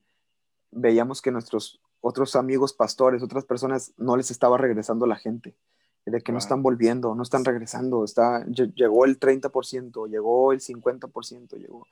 veíamos 0.71 1.21
que 1.23 1.33
nuestros 1.33 1.81
otros 2.01 2.37
amigos 2.37 2.73
pastores, 2.73 3.23
otras 3.23 3.45
personas, 3.45 3.93
no 3.97 4.17
les 4.17 4.31
estaba 4.31 4.59
regresando 4.59 5.07
la 5.07 5.17
gente, 5.17 5.57
de 6.05 6.21
que 6.21 6.33
no 6.33 6.39
están 6.39 6.63
volviendo, 6.63 7.15
no 7.15 7.23
están 7.23 7.45
regresando, 7.45 8.05
está, 8.05 8.45
llegó 8.47 9.05
el 9.05 9.21
30%, 9.21 10.09
llegó 10.09 10.53
el 10.53 10.61
50%, 10.61 11.57
llegó. 11.59 11.87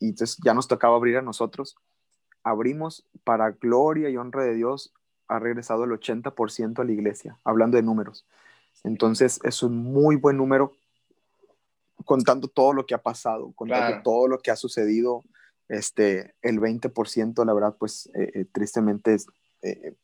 Y 0.00 0.08
entonces 0.08 0.38
ya 0.42 0.54
nos 0.54 0.66
tocaba 0.66 0.96
abrir 0.96 1.18
a 1.18 1.22
nosotros 1.22 1.76
abrimos 2.42 3.06
para 3.24 3.50
gloria 3.50 4.08
y 4.08 4.16
honra 4.16 4.44
de 4.44 4.54
Dios, 4.54 4.92
ha 5.28 5.38
regresado 5.38 5.84
el 5.84 5.90
80% 5.90 6.80
a 6.80 6.84
la 6.84 6.92
iglesia, 6.92 7.38
hablando 7.44 7.76
de 7.76 7.82
números. 7.82 8.26
Entonces 8.84 9.40
es 9.44 9.62
un 9.62 9.76
muy 9.76 10.16
buen 10.16 10.36
número 10.36 10.72
contando 12.04 12.48
todo 12.48 12.72
lo 12.72 12.86
que 12.86 12.94
ha 12.94 13.02
pasado, 13.02 13.52
contando 13.54 14.02
todo 14.02 14.28
lo 14.28 14.38
que 14.38 14.50
ha 14.50 14.56
sucedido. 14.56 15.22
Este, 15.68 16.34
el 16.40 16.60
20%, 16.60 17.44
la 17.44 17.52
verdad, 17.52 17.76
pues 17.78 18.10
eh, 18.14 18.30
eh, 18.34 18.44
tristemente 18.50 19.14
es, 19.14 19.26
eh, 19.62 19.94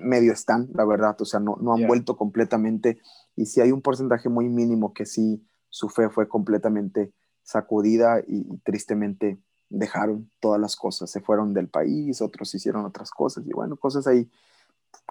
medio 0.00 0.32
están, 0.32 0.68
la 0.74 0.84
verdad, 0.84 1.20
o 1.20 1.24
sea, 1.24 1.38
no, 1.38 1.56
no 1.60 1.74
han 1.74 1.86
vuelto 1.86 2.16
completamente. 2.16 2.98
Y 3.36 3.46
si 3.46 3.60
hay 3.60 3.70
un 3.70 3.82
porcentaje 3.82 4.28
muy 4.28 4.48
mínimo 4.48 4.92
que 4.92 5.06
sí, 5.06 5.46
su 5.68 5.88
fe 5.88 6.08
fue 6.08 6.28
completamente 6.28 7.12
sacudida 7.42 8.20
y 8.26 8.44
tristemente 8.64 9.38
dejaron 9.70 10.30
todas 10.40 10.60
las 10.60 10.76
cosas, 10.76 11.10
se 11.10 11.20
fueron 11.20 11.54
del 11.54 11.68
país, 11.68 12.20
otros 12.20 12.54
hicieron 12.54 12.84
otras 12.84 13.10
cosas 13.10 13.46
y 13.46 13.52
bueno, 13.52 13.76
cosas 13.76 14.06
ahí 14.06 14.28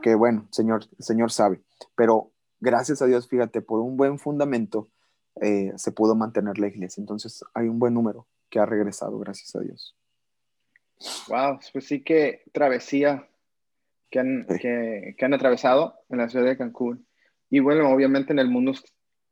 que 0.01 0.13
bueno, 0.15 0.47
Señor, 0.51 0.85
el 0.97 1.03
Señor 1.03 1.31
sabe, 1.31 1.61
pero 1.95 2.31
gracias 2.59 3.01
a 3.01 3.05
Dios, 3.05 3.27
fíjate, 3.27 3.61
por 3.61 3.79
un 3.79 3.97
buen 3.97 4.19
fundamento 4.19 4.89
eh, 5.41 5.71
se 5.77 5.91
pudo 5.91 6.15
mantener 6.15 6.59
la 6.59 6.67
iglesia, 6.67 7.01
entonces 7.01 7.43
hay 7.53 7.67
un 7.67 7.79
buen 7.79 7.93
número 7.93 8.27
que 8.49 8.59
ha 8.59 8.65
regresado, 8.65 9.17
gracias 9.19 9.55
a 9.55 9.61
Dios. 9.61 9.95
Wow, 11.29 11.59
pues 11.71 11.85
sí 11.87 12.03
que 12.03 12.43
travesía 12.51 13.27
que 14.09 14.19
han, 14.19 14.45
que, 14.59 15.15
han 15.21 15.33
atravesado 15.33 15.95
en 16.09 16.17
la 16.17 16.29
ciudad 16.29 16.45
de 16.45 16.57
Cancún. 16.57 17.07
Y 17.49 17.59
bueno, 17.59 17.89
obviamente 17.89 18.33
en 18.33 18.39
el 18.39 18.49
mundo 18.49 18.73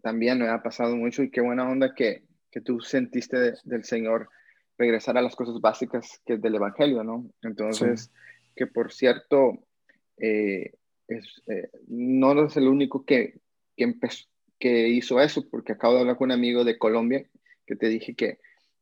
también 0.01 0.39
me 0.39 0.47
ha 0.47 0.63
pasado 0.63 0.95
mucho 0.95 1.23
y 1.23 1.29
qué 1.29 1.41
buena 1.41 1.69
onda 1.69 1.93
que, 1.93 2.23
que 2.51 2.61
tú 2.61 2.79
sentiste 2.79 3.55
del 3.63 3.83
Señor 3.83 4.29
regresar 4.77 5.17
a 5.17 5.21
las 5.21 5.35
cosas 5.35 5.59
básicas 5.59 6.21
que 6.25 6.33
es 6.33 6.41
del 6.41 6.55
Evangelio, 6.55 7.03
¿no? 7.03 7.29
Entonces, 7.41 8.11
que 8.55 8.67
por 8.67 8.91
cierto, 8.91 9.59
eh, 10.17 10.73
es, 11.07 11.41
eh, 11.47 11.69
no 11.87 12.45
es 12.45 12.57
el 12.57 12.67
único 12.67 13.05
que, 13.05 13.39
que, 13.75 13.95
que 14.59 14.87
hizo 14.89 15.21
eso, 15.21 15.47
porque 15.49 15.73
acabo 15.73 15.95
de 15.95 16.01
hablar 16.01 16.17
con 16.17 16.25
un 16.25 16.33
amigo 16.33 16.63
de 16.63 16.77
Colombia 16.77 17.25
que 17.65 17.75
te 17.75 17.87
dije 17.87 18.15
que, 18.15 18.39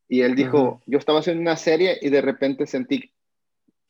y 0.08 0.22
él 0.22 0.36
dijo, 0.36 0.82
yo 0.86 1.00
estaba 1.00 1.20
haciendo 1.20 1.42
una 1.42 1.58
serie 1.58 1.98
y 2.02 2.10
de 2.10 2.22
repente 2.22 2.68
sentí, 2.68 3.12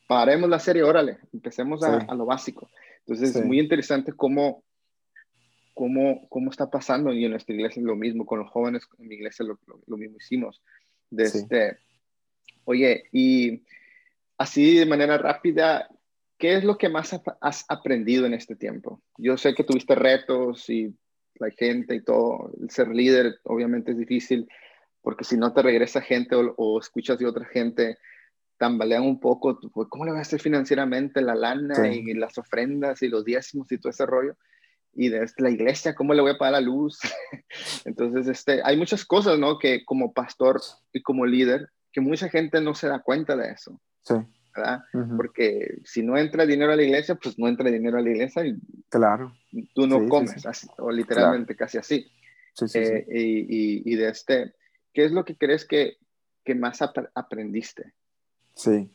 paremos 0.07 0.49
la 0.49 0.59
serie, 0.59 0.83
órale, 0.83 1.17
empecemos 1.33 1.83
a, 1.83 1.97
a 1.97 2.15
lo 2.15 2.25
básico. 2.25 2.69
Entonces, 2.99 3.35
es 3.35 3.45
muy 3.45 3.59
interesante 3.59 4.13
cómo, 4.13 4.63
cómo, 5.73 6.27
cómo 6.29 6.49
está 6.49 6.71
pasando 6.71 7.13
y 7.13 7.25
en 7.25 7.31
nuestra 7.31 7.53
iglesia 7.53 7.81
es 7.81 7.85
lo 7.85 7.95
mismo, 7.95 8.25
con 8.25 8.39
los 8.39 8.49
jóvenes 8.49 8.83
en 8.97 9.07
mi 9.07 9.15
iglesia 9.15 9.45
lo, 9.45 9.59
lo, 9.85 9.97
mismo 9.97 10.17
hicimos. 10.17 10.63
De 11.11 11.25
este, 11.25 11.77
Oye, 12.65 13.05
y 13.11 13.63
así 14.37 14.77
de 14.77 14.85
manera 14.85 15.17
rápida, 15.17 15.89
¿qué 16.37 16.55
es 16.55 16.63
lo 16.63 16.77
que 16.77 16.89
más 16.89 17.19
has 17.41 17.65
aprendido 17.69 18.25
en 18.25 18.33
este 18.33 18.55
tiempo? 18.55 19.01
Yo 19.17 19.37
sé 19.37 19.55
que 19.55 19.63
tuviste 19.63 19.95
retos 19.95 20.69
y 20.69 20.93
la 21.35 21.49
gente 21.51 21.95
y 21.95 22.01
todo, 22.01 22.51
el 22.61 22.69
ser 22.69 22.89
líder 22.89 23.39
obviamente 23.43 23.91
es 23.91 23.97
difícil 23.97 24.47
porque 25.05 25.23
si 25.23 25.37
no 25.37 25.53
te 25.53 25.61
regresa 25.61 26.01
gente 26.01 26.35
o, 26.35 26.79
escuchas 26.79 27.19
de 27.19 27.27
otra 27.27 27.45
gente, 27.45 27.99
tambalean 28.57 29.03
un 29.03 29.19
poco, 29.19 29.59
pues, 29.71 29.87
¿cómo 29.87 30.03
le 30.03 30.11
va 30.11 30.17
a 30.17 30.21
hacer 30.21 30.41
financieramente 30.41 31.21
la 31.21 31.35
lana 31.35 31.87
y 31.89 32.15
las 32.15 32.39
ofrendas 32.39 33.03
y 33.03 33.07
los 33.09 33.23
diezmos 33.23 33.71
y 33.71 33.77
todo 33.77 33.91
ese 33.91 34.07
rollo? 34.07 34.35
Y 34.93 35.09
de 35.09 35.23
la 35.37 35.51
iglesia, 35.51 35.93
¿cómo 35.93 36.15
le 36.15 36.23
voy 36.23 36.31
a 36.31 36.37
pagar 36.39 36.53
la 36.53 36.61
luz? 36.61 36.99
Entonces, 37.85 38.27
este, 38.27 38.61
hay 38.63 38.77
muchas 38.77 39.05
cosas, 39.05 39.37
¿no? 39.37 39.59
Que 39.59 39.85
como 39.85 40.11
pastor 40.11 40.59
y 40.91 41.03
como 41.03 41.27
líder 41.27 41.69
que 41.95 42.01
mucha 42.01 42.27
gente 42.27 42.59
no 42.59 42.75
se 42.75 42.89
da 42.89 42.99
cuenta 42.99 43.37
de 43.37 43.51
eso. 43.51 43.79
Sí. 44.01 44.15
¿verdad? 44.53 44.83
Porque 45.15 45.79
si 45.85 46.03
no 46.03 46.17
entra 46.17 46.45
dinero 46.45 46.73
a 46.73 46.75
la 46.75 46.83
iglesia, 46.83 47.15
pues 47.15 47.39
no 47.39 47.47
entra 47.47 47.71
dinero 47.71 47.97
a 47.97 48.01
la 48.01 48.09
iglesia 48.09 48.45
y 48.45 48.57
claro. 48.89 49.33
tú 49.73 49.87
no 49.87 50.07
comes, 50.09 50.45
o 50.77 50.91
literalmente 50.91 51.55
casi 51.55 51.77
así. 51.77 52.05
Eh, 52.73 53.05
y, 53.09 53.93
y, 53.93 53.95
de 53.95 54.09
este, 54.09 54.55
¿qué 54.93 55.05
es 55.05 55.13
lo 55.13 55.23
que 55.23 55.37
crees 55.37 55.65
que, 55.65 55.97
que 56.43 56.53
más 56.53 56.79
aprendiste? 56.81 57.93
Sí, 58.55 58.89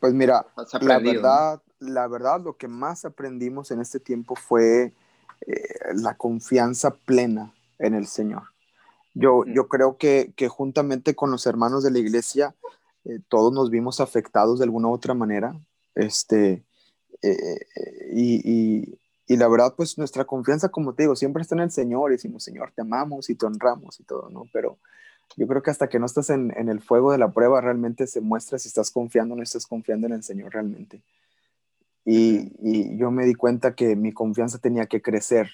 pues 0.00 0.14
mira, 0.14 0.46
la 0.80 0.98
verdad, 0.98 1.62
la 1.78 2.08
verdad, 2.08 2.40
lo 2.42 2.56
que 2.56 2.68
más 2.68 3.04
aprendimos 3.04 3.70
en 3.70 3.82
este 3.82 4.00
tiempo 4.00 4.34
fue 4.34 4.92
eh, 5.46 5.74
la 5.94 6.14
confianza 6.14 6.90
plena 6.90 7.54
en 7.78 7.94
el 7.94 8.06
Señor. 8.06 8.44
Yo, 9.18 9.46
yo 9.46 9.66
creo 9.66 9.96
que, 9.96 10.34
que, 10.36 10.48
juntamente 10.48 11.14
con 11.14 11.30
los 11.30 11.46
hermanos 11.46 11.82
de 11.82 11.90
la 11.90 11.98
iglesia, 11.98 12.54
eh, 13.06 13.18
todos 13.28 13.50
nos 13.50 13.70
vimos 13.70 13.98
afectados 14.00 14.58
de 14.58 14.64
alguna 14.64 14.88
u 14.88 14.92
otra 14.92 15.14
manera. 15.14 15.58
Este, 15.94 16.66
eh, 17.22 17.58
y, 18.12 18.98
y, 19.26 19.36
la 19.38 19.48
verdad, 19.48 19.72
pues 19.74 19.96
nuestra 19.96 20.26
confianza, 20.26 20.68
como 20.68 20.92
te 20.92 21.04
digo, 21.04 21.16
siempre 21.16 21.40
está 21.40 21.54
en 21.54 21.62
el 21.62 21.70
Señor. 21.70 22.10
Y 22.10 22.16
decimos, 22.16 22.44
Señor, 22.44 22.72
te 22.76 22.82
amamos 22.82 23.30
y 23.30 23.34
te 23.34 23.46
honramos 23.46 23.98
y 24.00 24.04
todo, 24.04 24.28
¿no? 24.28 24.44
Pero 24.52 24.76
yo 25.38 25.46
creo 25.46 25.62
que 25.62 25.70
hasta 25.70 25.88
que 25.88 25.98
no 25.98 26.04
estás 26.04 26.28
en, 26.28 26.52
en 26.54 26.68
el 26.68 26.82
fuego 26.82 27.10
de 27.10 27.16
la 27.16 27.32
prueba, 27.32 27.62
realmente 27.62 28.06
se 28.06 28.20
muestra 28.20 28.58
si 28.58 28.68
estás 28.68 28.90
confiando 28.90 29.32
o 29.32 29.38
no 29.38 29.42
estás 29.42 29.66
confiando 29.66 30.06
en 30.06 30.12
el 30.12 30.24
Señor 30.24 30.52
realmente. 30.52 31.00
Y, 32.04 32.52
y, 32.60 32.98
yo 32.98 33.10
me 33.10 33.24
di 33.24 33.34
cuenta 33.34 33.74
que 33.74 33.96
mi 33.96 34.12
confianza 34.12 34.58
tenía 34.58 34.84
que 34.84 35.00
crecer 35.00 35.48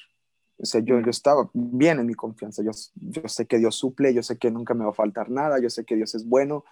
O 0.58 0.64
sea, 0.66 0.80
yo, 0.80 1.00
yo 1.00 1.10
estaba 1.10 1.50
bien 1.52 1.98
en 1.98 2.06
mi 2.06 2.14
confianza. 2.14 2.62
Yo, 2.62 2.70
yo 2.94 3.28
sé 3.28 3.46
que 3.46 3.58
Dios 3.58 3.74
suple, 3.74 4.14
yo 4.14 4.22
sé 4.22 4.38
que 4.38 4.50
nunca 4.50 4.74
me 4.74 4.84
va 4.84 4.90
a 4.90 4.94
faltar 4.94 5.30
nada, 5.30 5.60
yo 5.60 5.70
sé 5.70 5.84
que 5.84 5.96
Dios 5.96 6.14
es 6.14 6.26
bueno, 6.26 6.64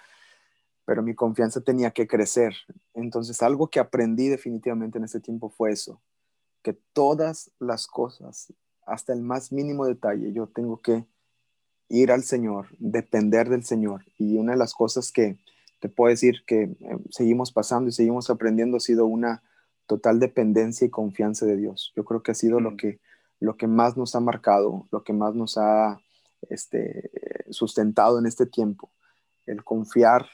pero 0.85 1.03
mi 1.03 1.15
confianza 1.15 1.61
tenía 1.61 1.91
que 1.91 2.07
crecer. 2.07 2.55
Entonces, 2.95 3.43
algo 3.43 3.69
que 3.69 3.81
aprendí 3.81 4.29
definitivamente 4.29 4.99
en 4.99 5.05
ese 5.05 5.21
tiempo 5.21 5.49
fue 5.49 5.73
eso, 5.73 6.01
que 6.63 6.73
todas 6.93 7.51
las 7.59 7.87
cosas, 7.87 8.53
hasta 8.87 9.13
el 9.13 9.23
más 9.23 9.53
mínimo 9.53 9.87
detalle, 9.87 10.33
yo 10.33 10.47
tengo 10.47 10.81
que 10.81 11.05
ir 11.89 12.13
al 12.13 12.23
Señor, 12.23 12.69
depender 12.79 13.49
del 13.49 13.65
Señor. 13.65 14.05
Y 14.17 14.37
una 14.37 14.53
de 14.53 14.59
las 14.59 14.75
cosas 14.75 15.13
que 15.13 15.39
te 15.81 15.89
puedo 15.89 16.11
decir 16.11 16.45
que 16.47 16.63
eh, 16.63 16.99
seguimos 17.11 17.53
pasando 17.53 17.89
y 17.89 17.93
seguimos 17.93 18.31
aprendiendo 18.31 18.77
ha 18.77 18.81
sido 18.81 19.07
una 19.07 19.43
total 19.87 20.21
dependencia 20.21 20.87
y 20.87 20.91
confianza 20.91 21.47
de 21.47 21.57
Dios. 21.57 21.93
Yo 21.97 22.05
creo 22.05 22.23
que 22.23 22.31
ha 22.31 22.35
sido 22.35 22.61
lo, 22.61 22.77
que, 22.77 23.01
lo 23.41 23.57
que 23.57 23.67
más 23.67 23.97
nos 23.97 24.15
ha 24.15 24.21
marcado, 24.21 24.87
lo 24.93 25.03
que 25.03 25.13
más 25.13 25.35
nos 25.35 25.59
ha 25.59 26.01
este, 26.49 27.11
sustentado 27.51 28.19
en 28.19 28.27
este 28.27 28.47
tiempo, 28.47 28.91
el 29.47 29.65
confiar 29.65 30.27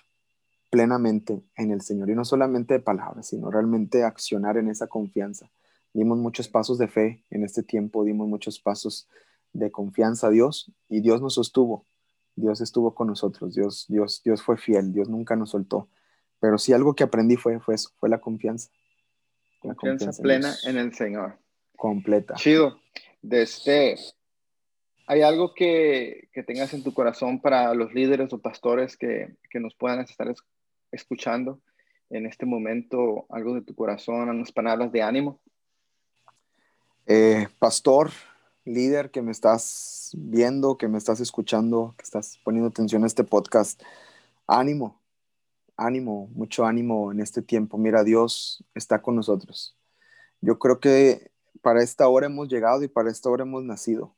plenamente 0.71 1.43
en 1.57 1.71
el 1.71 1.81
Señor 1.81 2.11
y 2.11 2.15
no 2.15 2.25
solamente 2.25 2.75
de 2.75 2.81
palabras, 2.81 3.29
sino 3.29 3.51
realmente 3.51 4.05
accionar 4.05 4.57
en 4.57 4.69
esa 4.69 4.89
confianza. 4.89 5.51
Dimos 5.93 6.19
muchos 6.19 6.49
pasos 6.49 6.77
de 6.79 6.89
fe 6.89 7.25
en 7.31 7.45
este 7.45 7.63
tiempo, 7.63 8.05
dimos 8.05 8.29
muchos 8.29 8.61
pasos 8.61 9.09
de 9.53 9.71
confianza 9.71 10.27
a 10.27 10.31
Dios 10.31 10.71
y 10.89 11.01
Dios 11.01 11.23
nos 11.23 11.35
sostuvo. 11.35 11.87
Dios 12.35 12.61
estuvo 12.61 12.95
con 12.95 13.09
nosotros, 13.09 13.55
Dios, 13.55 13.87
Dios, 13.89 14.21
Dios 14.23 14.43
fue 14.43 14.59
fiel, 14.59 14.93
Dios 14.93 15.09
nunca 15.09 15.37
nos 15.37 15.51
soltó. 15.51 15.89
Pero 16.39 16.59
sí 16.59 16.75
algo 16.75 16.95
que 16.95 17.05
aprendí 17.05 17.37
fue, 17.37 17.59
fue 17.61 17.77
eso, 17.77 17.91
fue 17.97 18.11
la 18.11 18.21
confianza. 18.21 18.69
confianza, 19.61 20.23
plena 20.23 20.55
en, 20.65 20.77
el 20.77 20.93
Señor. 20.93 21.39
Completa. 21.77 22.35
Chido. 22.35 22.81
De 23.23 23.43
este, 23.43 23.97
¿Hay 25.07 25.23
algo 25.23 25.55
que, 25.55 26.29
que, 26.33 26.43
tengas 26.43 26.75
en 26.75 26.83
tu 26.83 26.93
corazón 26.93 27.41
para 27.41 27.73
los 27.75 27.95
líderes 27.95 28.33
o 28.33 28.39
pastores 28.39 28.97
que, 28.97 29.37
que 29.51 29.61
nos 29.61 29.75
puedan 29.75 30.01
estar 30.01 30.33
escuchando 30.91 31.61
en 32.11 32.27
este 32.27 32.45
momento? 32.45 33.27
¿Algo 33.31 33.55
de 33.55 33.63
tu 33.63 33.75
corazón, 33.75 34.29
unas 34.29 34.51
palabras 34.51 34.91
de 34.91 35.03
ánimo? 35.03 35.41
Eh, 37.07 37.47
pastor, 37.61 38.11
líder 38.65 39.13
que 39.13 39.23
me 39.23 39.31
estás 39.31 40.11
viendo, 40.17 40.77
que 40.77 40.89
me 40.89 40.99
estás 40.99 41.21
escuchando, 41.21 41.95
que 41.97 42.03
estás 42.03 42.41
poniendo 42.43 42.69
atención 42.69 43.05
a 43.05 43.07
este 43.07 43.23
podcast, 43.23 43.81
ánimo, 44.49 45.01
ánimo, 45.77 46.29
mucho 46.35 46.67
ánimo 46.67 47.13
en 47.13 47.21
este 47.21 47.43
tiempo. 47.43 47.79
Mira, 47.79 48.03
Dios 48.03 48.65
está 48.75 49.03
con 49.03 49.15
nosotros. 49.15 49.77
Yo 50.41 50.59
creo 50.59 50.81
que 50.81 51.31
para 51.63 51.83
esta 51.83 52.09
hora 52.09 52.27
hemos 52.27 52.49
llegado 52.49 52.83
y 52.83 52.89
para 52.89 53.11
esta 53.11 53.31
hora 53.31 53.45
hemos 53.45 53.65
nacido. 53.65 54.15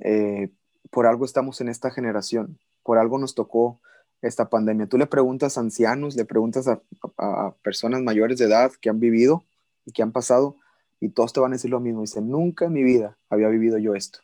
Eh, 0.00 0.50
por 0.90 1.06
algo 1.06 1.24
estamos 1.24 1.60
en 1.60 1.68
esta 1.68 1.90
generación, 1.90 2.58
por 2.82 2.98
algo 2.98 3.18
nos 3.18 3.34
tocó 3.34 3.80
esta 4.20 4.48
pandemia. 4.48 4.86
Tú 4.86 4.98
le 4.98 5.06
preguntas 5.06 5.56
a 5.56 5.60
ancianos, 5.60 6.16
le 6.16 6.24
preguntas 6.24 6.68
a, 6.68 6.80
a 7.18 7.54
personas 7.62 8.02
mayores 8.02 8.38
de 8.38 8.46
edad 8.46 8.72
que 8.80 8.88
han 8.88 9.00
vivido 9.00 9.44
y 9.84 9.92
que 9.92 10.02
han 10.02 10.12
pasado 10.12 10.56
y 11.02 11.08
todos 11.08 11.32
te 11.32 11.40
van 11.40 11.52
a 11.52 11.56
decir 11.56 11.70
lo 11.70 11.80
mismo. 11.80 12.02
Dice, 12.02 12.20
nunca 12.20 12.66
en 12.66 12.72
mi 12.72 12.84
vida 12.84 13.18
había 13.28 13.48
vivido 13.48 13.76
yo 13.76 13.96
esto. 13.96 14.20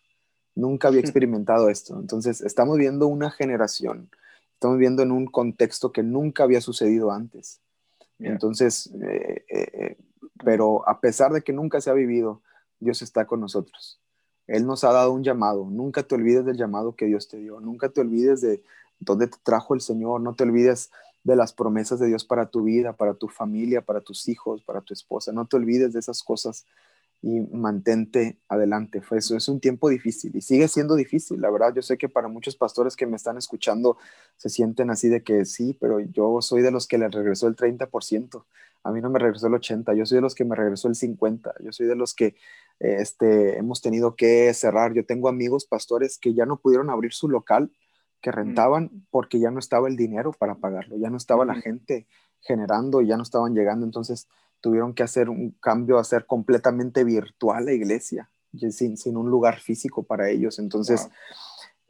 Nunca 0.55 0.89
había 0.89 1.01
experimentado 1.05 1.69
esto. 1.69 1.99
Entonces, 1.99 2.41
estamos 2.41 2.79
viendo 2.79 3.09
una 3.09 3.31
generación. 3.31 4.11
Estamos 4.55 4.79
viendo 4.79 5.03
en 5.03 5.11
un 5.11 5.27
contexto 5.27 5.91
que 5.91 6.05
nunca 6.05 6.45
había 6.45 6.61
sucedido 6.61 7.11
antes. 7.11 7.61
Entonces, 8.21 8.91
eh, 9.03 9.45
eh, 9.49 9.97
pero 10.45 10.89
a 10.89 11.01
pesar 11.01 11.33
de 11.33 11.43
que 11.43 11.53
nunca 11.53 11.81
se 11.81 11.91
ha 11.91 11.95
vivido, 11.95 12.43
Dios 12.81 13.03
está 13.03 13.27
con 13.27 13.41
nosotros. 13.41 14.01
Él 14.47 14.67
nos 14.67 14.85
ha 14.85 14.93
dado 14.93 15.13
un 15.13 15.23
llamado. 15.23 15.67
Nunca 15.67 16.03
te 16.03 16.15
olvides 16.15 16.45
del 16.45 16.57
llamado 16.57 16.97
que 16.97 17.07
Dios 17.07 17.29
te 17.29 17.37
dio. 17.37 17.61
Nunca 17.61 17.91
te 17.91 18.01
olvides 18.01 18.41
de 18.41 18.63
dónde 18.99 19.27
te 19.27 19.37
trajo 19.43 19.75
el 19.75 19.81
Señor. 19.81 20.21
No 20.21 20.35
te 20.35 20.45
olvides 20.45 20.91
de 21.23 21.37
las 21.37 21.53
promesas 21.53 22.01
de 22.01 22.07
Dios 22.07 22.25
para 22.25 22.47
tu 22.47 22.63
vida, 22.63 22.95
para 22.95 23.15
tu 23.15 23.29
familia, 23.29 23.83
para 23.83 24.01
tus 24.01 24.29
hijos, 24.29 24.63
para 24.63 24.81
tu 24.81 24.95
esposa. 24.95 25.33
No 25.33 25.47
te 25.47 25.57
olvides 25.57 25.93
de 25.93 25.99
esas 25.99 26.23
cosas 26.23 26.65
y 27.21 27.41
mantente 27.41 28.39
adelante. 28.49 29.01
Fue 29.01 29.19
eso, 29.19 29.37
es 29.37 29.49
un 29.49 29.61
tiempo 29.61 29.89
difícil 29.89 30.37
y 30.37 30.41
sigue 30.41 30.69
siendo 30.69 30.95
difícil, 30.95 31.41
la 31.41 31.51
verdad. 31.51 31.75
Yo 31.75 31.83
sé 31.83 31.99
que 31.99 32.09
para 32.09 32.29
muchos 32.29 32.57
pastores 32.57 32.97
que 32.97 33.07
me 33.07 33.17
están 33.17 33.37
escuchando 33.37 33.97
se 34.37 34.49
sienten 34.49 34.91
así 34.91 35.09
de 35.09 35.23
que 35.23 35.45
sí, 35.45 35.77
pero 35.81 36.01
yo 36.01 36.41
soy 36.41 36.63
de 36.63 36.71
los 36.71 36.87
que 36.87 36.99
le 36.99 37.09
regresó 37.09 37.49
el 37.49 37.57
30%. 37.57 38.45
A 38.85 38.93
mí 38.93 39.01
no 39.01 39.11
me 39.11 39.19
regresó 39.19 39.49
el 39.49 39.55
80, 39.55 39.95
yo 39.95 40.07
soy 40.07 40.17
de 40.17 40.23
los 40.23 40.35
que 40.35 40.45
me 40.45 40.55
regresó 40.55 40.89
el 40.89 40.95
50, 40.95 41.55
yo 41.61 41.73
soy 41.73 41.87
de 41.87 41.97
los 41.97 42.15
que 42.15 42.37
este, 42.79 43.59
hemos 43.59 43.83
tenido 43.83 44.15
que 44.15 44.55
cerrar. 44.55 44.95
Yo 44.95 45.05
tengo 45.05 45.29
amigos 45.29 45.67
pastores 45.67 46.19
que 46.19 46.35
ya 46.35 46.47
no 46.47 46.59
pudieron 46.61 46.89
abrir 46.89 47.13
su 47.13 47.29
local 47.29 47.73
que 48.21 48.33
rentaban 48.33 49.07
porque 49.11 49.39
ya 49.39 49.51
no 49.51 49.59
estaba 49.59 49.89
el 49.89 49.97
dinero 49.97 50.33
para 50.33 50.57
pagarlo, 50.57 50.97
ya 50.97 51.11
no 51.11 51.17
estaba 51.17 51.45
la 51.45 51.55
gente 51.55 52.07
generando, 52.41 53.01
ya 53.01 53.17
no 53.17 53.23
estaban 53.23 53.55
llegando, 53.55 53.87
entonces 53.87 54.29
tuvieron 54.61 54.95
que 54.95 55.03
hacer 55.03 55.29
un 55.29 55.53
cambio, 55.61 55.99
hacer 55.99 56.27
completamente 56.27 57.05
virtual 57.05 57.67
la 57.67 57.73
iglesia, 57.73 58.31
sin, 58.71 58.97
sin 58.97 59.17
un 59.17 59.31
lugar 59.31 59.61
físico 59.61 60.03
para 60.03 60.31
ellos. 60.31 60.59
Entonces, 60.59 61.09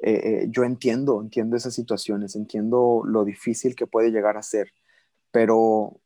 eh, 0.00 0.12
eh, 0.12 0.46
yo 0.50 0.64
entiendo, 0.64 1.20
entiendo 1.20 1.56
esas 1.56 1.74
situaciones, 1.74 2.36
entiendo 2.36 3.02
lo 3.04 3.24
difícil 3.24 3.74
que 3.74 3.86
puede 3.86 4.10
llegar 4.10 4.36
a 4.36 4.42
ser, 4.42 4.72
pero, 5.30 6.00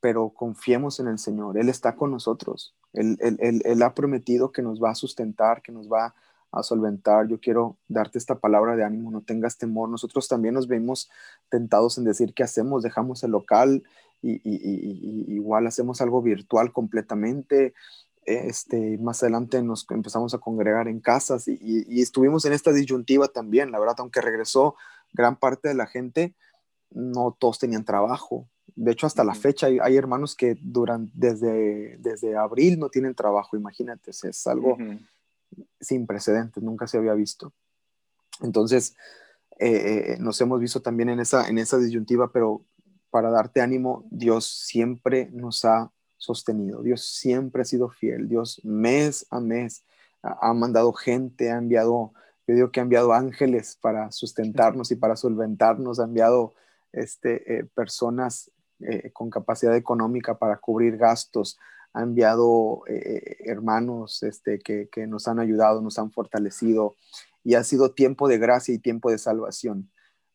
pero 0.00 0.30
confiemos 0.30 1.00
en 1.00 1.08
el 1.08 1.18
Señor, 1.18 1.58
Él 1.58 1.68
está 1.68 1.96
con 1.96 2.10
nosotros, 2.10 2.74
él, 2.92 3.16
él, 3.20 3.62
él 3.64 3.82
ha 3.82 3.94
prometido 3.94 4.50
que 4.50 4.62
nos 4.62 4.82
va 4.82 4.90
a 4.90 4.94
sustentar, 4.96 5.62
que 5.62 5.70
nos 5.70 5.88
va 5.88 6.14
a 6.52 6.62
solventar. 6.62 7.28
Yo 7.28 7.40
quiero 7.40 7.78
darte 7.88 8.18
esta 8.18 8.38
palabra 8.38 8.76
de 8.76 8.84
ánimo, 8.84 9.10
no 9.10 9.22
tengas 9.22 9.58
temor. 9.58 9.88
Nosotros 9.88 10.28
también 10.28 10.54
nos 10.54 10.66
vemos 10.66 11.08
tentados 11.48 11.98
en 11.98 12.04
decir 12.04 12.34
qué 12.34 12.42
hacemos, 12.42 12.82
dejamos 12.82 13.22
el 13.22 13.30
local 13.30 13.84
y, 14.22 15.34
igual 15.34 15.66
hacemos 15.66 16.00
algo 16.00 16.22
virtual 16.22 16.72
completamente. 16.72 17.74
Este, 18.24 18.98
más 18.98 19.22
adelante 19.22 19.62
nos 19.62 19.86
empezamos 19.90 20.34
a 20.34 20.38
congregar 20.38 20.88
en 20.88 21.00
casas 21.00 21.48
y, 21.48 22.00
estuvimos 22.00 22.44
en 22.44 22.52
esta 22.52 22.72
disyuntiva 22.72 23.28
también, 23.28 23.72
la 23.72 23.78
verdad, 23.78 23.96
aunque 23.98 24.20
regresó 24.20 24.76
gran 25.12 25.36
parte 25.36 25.68
de 25.68 25.74
la 25.74 25.86
gente, 25.86 26.34
no 26.90 27.36
todos 27.38 27.58
tenían 27.58 27.84
trabajo. 27.84 28.48
De 28.76 28.92
hecho, 28.92 29.06
hasta 29.06 29.24
la 29.24 29.34
fecha 29.34 29.66
hay, 29.66 29.96
hermanos 29.96 30.36
que 30.36 30.56
duran 30.60 31.10
desde, 31.14 31.96
desde 31.98 32.36
abril 32.36 32.78
no 32.78 32.88
tienen 32.88 33.14
trabajo, 33.14 33.56
imagínate, 33.56 34.10
es 34.10 34.46
algo 34.46 34.76
sin 35.80 36.06
precedentes, 36.06 36.62
nunca 36.62 36.86
se 36.86 36.98
había 36.98 37.14
visto. 37.14 37.52
Entonces, 38.42 38.96
eh, 39.58 40.14
eh, 40.14 40.16
nos 40.18 40.40
hemos 40.40 40.60
visto 40.60 40.80
también 40.80 41.10
en 41.10 41.20
esa, 41.20 41.48
en 41.48 41.58
esa 41.58 41.78
disyuntiva, 41.78 42.32
pero 42.32 42.64
para 43.10 43.30
darte 43.30 43.60
ánimo, 43.60 44.06
Dios 44.10 44.46
siempre 44.46 45.28
nos 45.32 45.64
ha 45.64 45.90
sostenido, 46.16 46.82
Dios 46.82 47.04
siempre 47.04 47.62
ha 47.62 47.64
sido 47.64 47.88
fiel, 47.88 48.28
Dios 48.28 48.60
mes 48.64 49.26
a 49.30 49.40
mes 49.40 49.84
ha, 50.22 50.52
mandado 50.52 50.92
gente, 50.92 51.50
ha 51.50 51.56
enviado, 51.56 52.12
yo 52.46 52.54
digo 52.54 52.70
que 52.70 52.80
ha 52.80 52.82
enviado 52.82 53.12
ángeles 53.12 53.78
para 53.80 54.12
sustentarnos 54.12 54.90
y 54.90 54.96
para 54.96 55.16
solventarnos, 55.16 55.98
ha 55.98 56.04
enviado 56.04 56.52
este, 56.92 57.58
eh, 57.58 57.64
personas 57.74 58.50
con 59.12 59.28
capacidad 59.28 59.76
económica 59.76 60.38
para 60.38 60.56
cubrir 60.56 60.96
gastos, 60.96 61.58
ha 61.92 62.02
enviado 62.02 62.82
eh, 62.86 63.38
hermanos 63.44 64.22
este, 64.22 64.58
que, 64.58 65.06
nos 65.06 65.28
han 65.28 65.40
ayudado, 65.40 65.80
nos 65.80 65.98
han 65.98 66.10
fortalecido 66.12 66.94
y 67.42 67.54
ha 67.54 67.64
sido 67.64 67.92
tiempo 67.92 68.28
de 68.28 68.38
gracia 68.38 68.74
y 68.74 68.78
tiempo 68.78 69.10
de 69.10 69.18
salvación. 69.18 69.90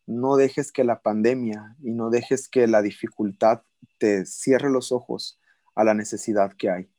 No 0.07 0.35
dejes 0.35 0.71
que 0.71 0.83
la 0.83 1.01
pandemia 1.01 1.75
y 1.81 1.91
no 1.91 2.09
dejes 2.09 2.47
que 2.47 2.67
la 2.67 2.81
dificultad 2.81 3.61
te 3.97 4.25
cierre 4.25 4.69
los 4.69 4.91
ojos 4.91 5.39
a 5.75 5.83
la 5.83 5.93
necesidad 5.93 6.53
que 6.57 6.69
hay. 6.69 6.89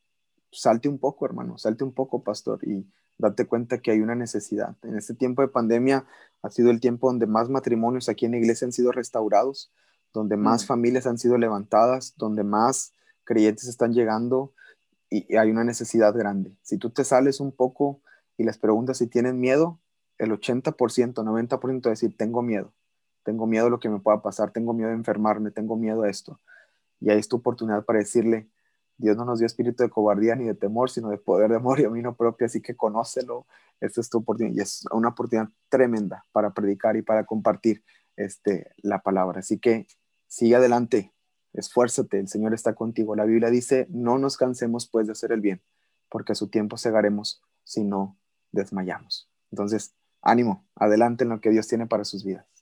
Salte 0.51 0.89
un 0.89 0.99
poco, 0.99 1.25
hermano, 1.25 1.57
salte 1.57 1.83
un 1.83 1.93
poco, 1.93 2.23
pastor, 2.23 2.59
y 2.67 2.85
date 3.17 3.45
cuenta 3.45 3.79
que 3.79 3.91
hay 3.91 4.01
una 4.01 4.15
necesidad. 4.15 4.75
En 4.83 4.97
este 4.97 5.13
tiempo 5.13 5.41
de 5.41 5.47
pandemia 5.47 6.05
ha 6.41 6.49
sido 6.49 6.69
el 6.69 6.79
tiempo 6.79 7.07
donde 7.07 7.27
más 7.27 7.49
matrimonios 7.49 8.09
aquí 8.09 8.25
en 8.25 8.31
la 8.31 8.37
iglesia 8.37 8.65
han 8.65 8.71
sido 8.71 8.91
restaurados, 8.91 9.71
donde 10.13 10.37
más 10.37 10.63
mm. 10.63 10.67
familias 10.67 11.07
han 11.07 11.17
sido 11.17 11.37
levantadas, 11.37 12.13
donde 12.17 12.43
más 12.43 12.93
creyentes 13.23 13.67
están 13.67 13.93
llegando 13.93 14.53
y, 15.09 15.35
hay 15.35 15.51
una 15.51 15.63
necesidad 15.63 16.13
grande. 16.13 16.55
Si 16.61 16.77
tú 16.77 16.89
te 16.89 17.03
sales 17.03 17.39
un 17.39 17.51
poco 17.51 18.01
y 18.37 18.43
les 18.43 18.57
preguntas 18.57 18.97
si 18.97 19.07
tienen 19.07 19.39
miedo, 19.39 19.79
el 20.17 20.31
80%, 20.31 20.73
90% 21.13 21.81
de 21.81 21.89
decir, 21.89 22.17
tengo 22.17 22.41
miedo, 22.41 22.73
tengo 23.27 23.45
miedo 23.45 23.65
de 23.65 23.71
lo 23.71 23.79
que 23.81 23.89
me 23.89 23.99
pueda 23.99 24.21
pasar, 24.21 24.51
tengo 24.51 24.71
miedo 24.71 24.87
de 24.89 24.95
enfermarme, 24.95 25.51
tengo 25.51 25.75
miedo 25.75 26.03
a 26.03 26.09
esto. 26.09 26.39
Y 27.01 27.09
ahí 27.09 27.19
es 27.19 27.27
tu 27.27 27.35
oportunidad 27.35 27.83
para 27.83 27.99
decirle, 27.99 28.47
Dios 28.97 29.17
no 29.17 29.25
nos 29.25 29.39
dio 29.39 29.45
espíritu 29.45 29.83
de 29.83 29.89
cobardía 29.89 30.33
ni 30.37 30.45
de 30.45 30.53
temor, 30.53 30.89
sino 30.89 31.09
de 31.09 31.17
poder, 31.17 31.49
de 31.49 31.57
amor 31.57 31.77
y 31.81 31.83
dominio 31.83 32.15
propio, 32.15 32.45
así 32.45 32.61
que 32.61 32.77
conócelo. 32.77 33.45
Esta 33.81 33.99
es 33.99 34.09
tu 34.09 34.19
oportunidad 34.19 34.55
y 34.55 34.61
es 34.61 34.85
una 34.91 35.09
oportunidad 35.09 35.49
tremenda 35.67 36.23
para 36.31 36.53
predicar 36.53 36.95
y 36.95 37.01
para 37.01 37.25
compartir 37.25 37.83
este, 38.15 38.71
la 38.77 39.01
palabra. 39.01 39.41
Así 39.41 39.59
que 39.59 39.87
sigue 40.27 40.55
adelante, 40.55 41.13
esfuérzate, 41.51 42.19
el 42.19 42.29
Señor 42.29 42.53
está 42.53 42.75
contigo. 42.75 43.13
La 43.13 43.25
Biblia 43.25 43.49
dice, 43.49 43.87
no 43.89 44.17
nos 44.19 44.37
cansemos 44.37 44.87
pues 44.89 45.07
de 45.07 45.11
hacer 45.11 45.33
el 45.33 45.41
bien, 45.41 45.61
porque 46.07 46.31
a 46.31 46.35
su 46.35 46.47
tiempo 46.47 46.77
segaremos 46.77 47.41
si 47.65 47.83
no 47.83 48.17
desmayamos. 48.53 49.29
Entonces, 49.51 49.93
ánimo, 50.21 50.65
adelante 50.75 51.25
en 51.25 51.31
lo 51.31 51.41
que 51.41 51.49
Dios 51.49 51.67
tiene 51.67 51.87
para 51.87 52.05
sus 52.05 52.23
vidas. 52.23 52.56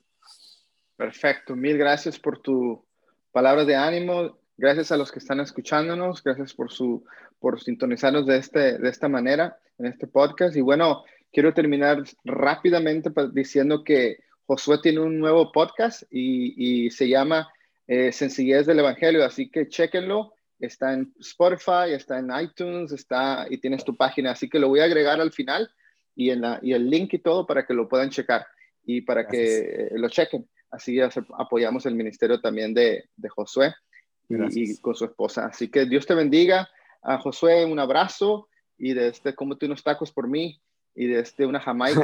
Perfecto, 0.97 1.55
mil 1.55 1.77
gracias 1.77 2.17
por 2.19 2.41
tu 2.41 2.85
palabra 3.31 3.65
de 3.65 3.75
ánimo. 3.75 4.37
Gracias 4.57 4.91
a 4.91 4.97
los 4.97 5.11
que 5.11 5.19
están 5.19 5.41
escuchándonos, 5.41 6.23
gracias 6.23 6.53
por 6.53 6.71
su 6.71 7.03
por 7.39 7.61
sintonizarnos 7.61 8.25
de 8.25 8.37
este 8.37 8.77
de 8.77 8.89
esta 8.89 9.09
manera 9.09 9.57
en 9.77 9.87
este 9.87 10.07
podcast 10.07 10.55
y 10.55 10.61
bueno, 10.61 11.03
quiero 11.33 11.53
terminar 11.53 12.01
rápidamente 12.23 13.11
diciendo 13.33 13.83
que 13.83 14.19
Josué 14.45 14.79
tiene 14.81 15.01
un 15.01 15.19
nuevo 15.19 15.51
podcast 15.51 16.03
y, 16.09 16.89
se 16.91 17.09
llama 17.09 17.49
eh, 17.87 18.11
Sencillez 18.11 18.65
del 18.65 18.79
Evangelio, 18.79 19.25
así 19.25 19.49
que 19.49 19.67
chéquenlo. 19.67 20.33
Está 20.57 20.93
en 20.93 21.13
Spotify, 21.19 21.91
está 21.91 22.19
en 22.19 22.29
iTunes, 22.39 22.93
está 22.93 23.45
y 23.49 23.57
tienes 23.57 23.83
tu 23.83 23.97
página, 23.97 24.31
así 24.31 24.47
que 24.49 24.59
lo 24.59 24.69
voy 24.69 24.79
a 24.79 24.85
agregar 24.85 25.19
al 25.19 25.33
final 25.33 25.69
y, 26.15 26.29
en 26.29 26.41
la, 26.41 26.59
y 26.61 26.71
el 26.71 26.89
link 26.89 27.13
y 27.13 27.19
todo 27.19 27.45
para 27.45 27.65
que 27.65 27.73
lo 27.73 27.89
puedan 27.89 28.09
checar 28.09 28.47
y 28.85 29.01
para 29.01 29.27
que 29.27 29.89
lo 29.95 30.07
chequen. 30.07 30.47
Así 30.75 30.99
apoyamos 31.37 31.85
el 31.85 31.95
ministerio 31.95 32.39
también 32.41 32.73
de, 32.73 33.09
de 33.15 33.29
Josué 33.29 33.73
y, 34.29 34.77
con 34.77 34.95
su 34.95 35.05
esposa. 35.05 35.45
Así 35.45 35.69
que 35.69 35.85
Dios 35.85 36.05
te 36.05 36.15
bendiga. 36.15 36.69
A 37.01 37.19
Josué, 37.19 37.65
un 37.65 37.79
abrazo 37.79 38.49
y 38.77 38.93
de 38.93 39.09
este, 39.09 39.35
cómete 39.35 39.67
unos 39.67 39.83
tacos 39.83 40.11
por 40.11 40.27
mí 40.27 40.59
y 40.95 41.07
de 41.07 41.19
este, 41.19 41.45
una 41.45 41.59
jamaica, 41.59 42.01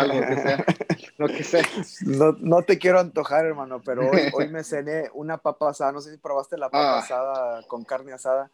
algo 0.00 0.20
que 0.20 0.36
sea. 0.36 0.64
Lo 1.18 1.28
que 1.28 1.42
sea. 1.42 1.62
No, 2.04 2.32
no, 2.32 2.62
te 2.62 2.78
quiero 2.78 3.00
antojar, 3.00 3.46
hermano, 3.46 3.80
pero 3.82 4.10
hoy, 4.10 4.20
hoy, 4.34 4.48
me 4.48 4.62
cené 4.62 5.08
una 5.14 5.38
papa 5.38 5.70
asada. 5.70 5.92
No 5.92 6.00
sé 6.00 6.10
si 6.12 6.18
probaste 6.18 6.58
la 6.58 6.68
papa 6.68 6.96
ah. 6.96 6.98
asada 6.98 7.62
con 7.68 7.84
carne 7.84 8.12
asada. 8.12 8.50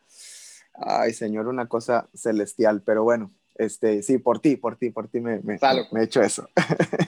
Ay, 0.74 1.12
señor, 1.12 1.48
una 1.48 1.66
cosa 1.66 2.08
celestial, 2.14 2.82
pero 2.82 3.02
bueno, 3.02 3.32
este, 3.54 4.02
sí, 4.02 4.18
por 4.18 4.40
ti, 4.40 4.56
por 4.56 4.76
ti, 4.76 4.90
por 4.90 5.08
ti 5.08 5.20
me, 5.20 5.40
me, 5.40 5.58
me 5.92 6.00
he 6.00 6.04
hecho 6.04 6.22
eso. 6.22 6.48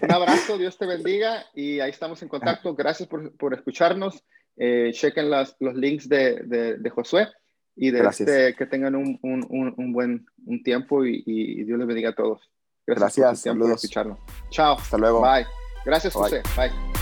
Un 0.03 0.11
abrazo, 0.13 0.59
Dios 0.59 0.77
te 0.77 0.87
bendiga 0.87 1.45
y 1.55 1.81
ahí 1.81 1.91
estamos 1.91 2.23
en 2.23 2.29
contacto. 2.29 2.75
Gracias 2.75 3.09
por, 3.09 3.35
por 3.37 3.55
escucharnos. 3.55 4.23
Eh, 4.57 4.91
chequen 4.93 5.31
las, 5.31 5.57
los 5.59 5.75
links 5.75 6.09
de, 6.09 6.43
de, 6.45 6.77
de, 6.77 6.91
Josué 6.91 7.27
y 7.75 7.91
de 7.91 8.07
este, 8.07 8.55
que 8.55 8.67
tengan 8.67 8.95
un, 8.95 9.19
un, 9.23 9.75
un, 9.77 9.93
buen 9.93 10.27
un 10.47 10.63
tiempo 10.63 11.05
y, 11.05 11.25
y, 11.27 11.65
Dios 11.65 11.77
les 11.77 11.89
bendiga 11.89 12.11
a 12.11 12.15
todos. 12.15 12.41
Gracias, 12.87 13.45
Gracias 13.45 13.57
por, 13.57 13.71
escucharnos. 13.73 14.19
Chao. 14.51 14.77
Hasta 14.79 14.99
luego. 14.99 15.23
Bye. 15.23 15.47
Gracias, 15.85 16.15
José. 16.15 16.43
Bye. 16.57 16.94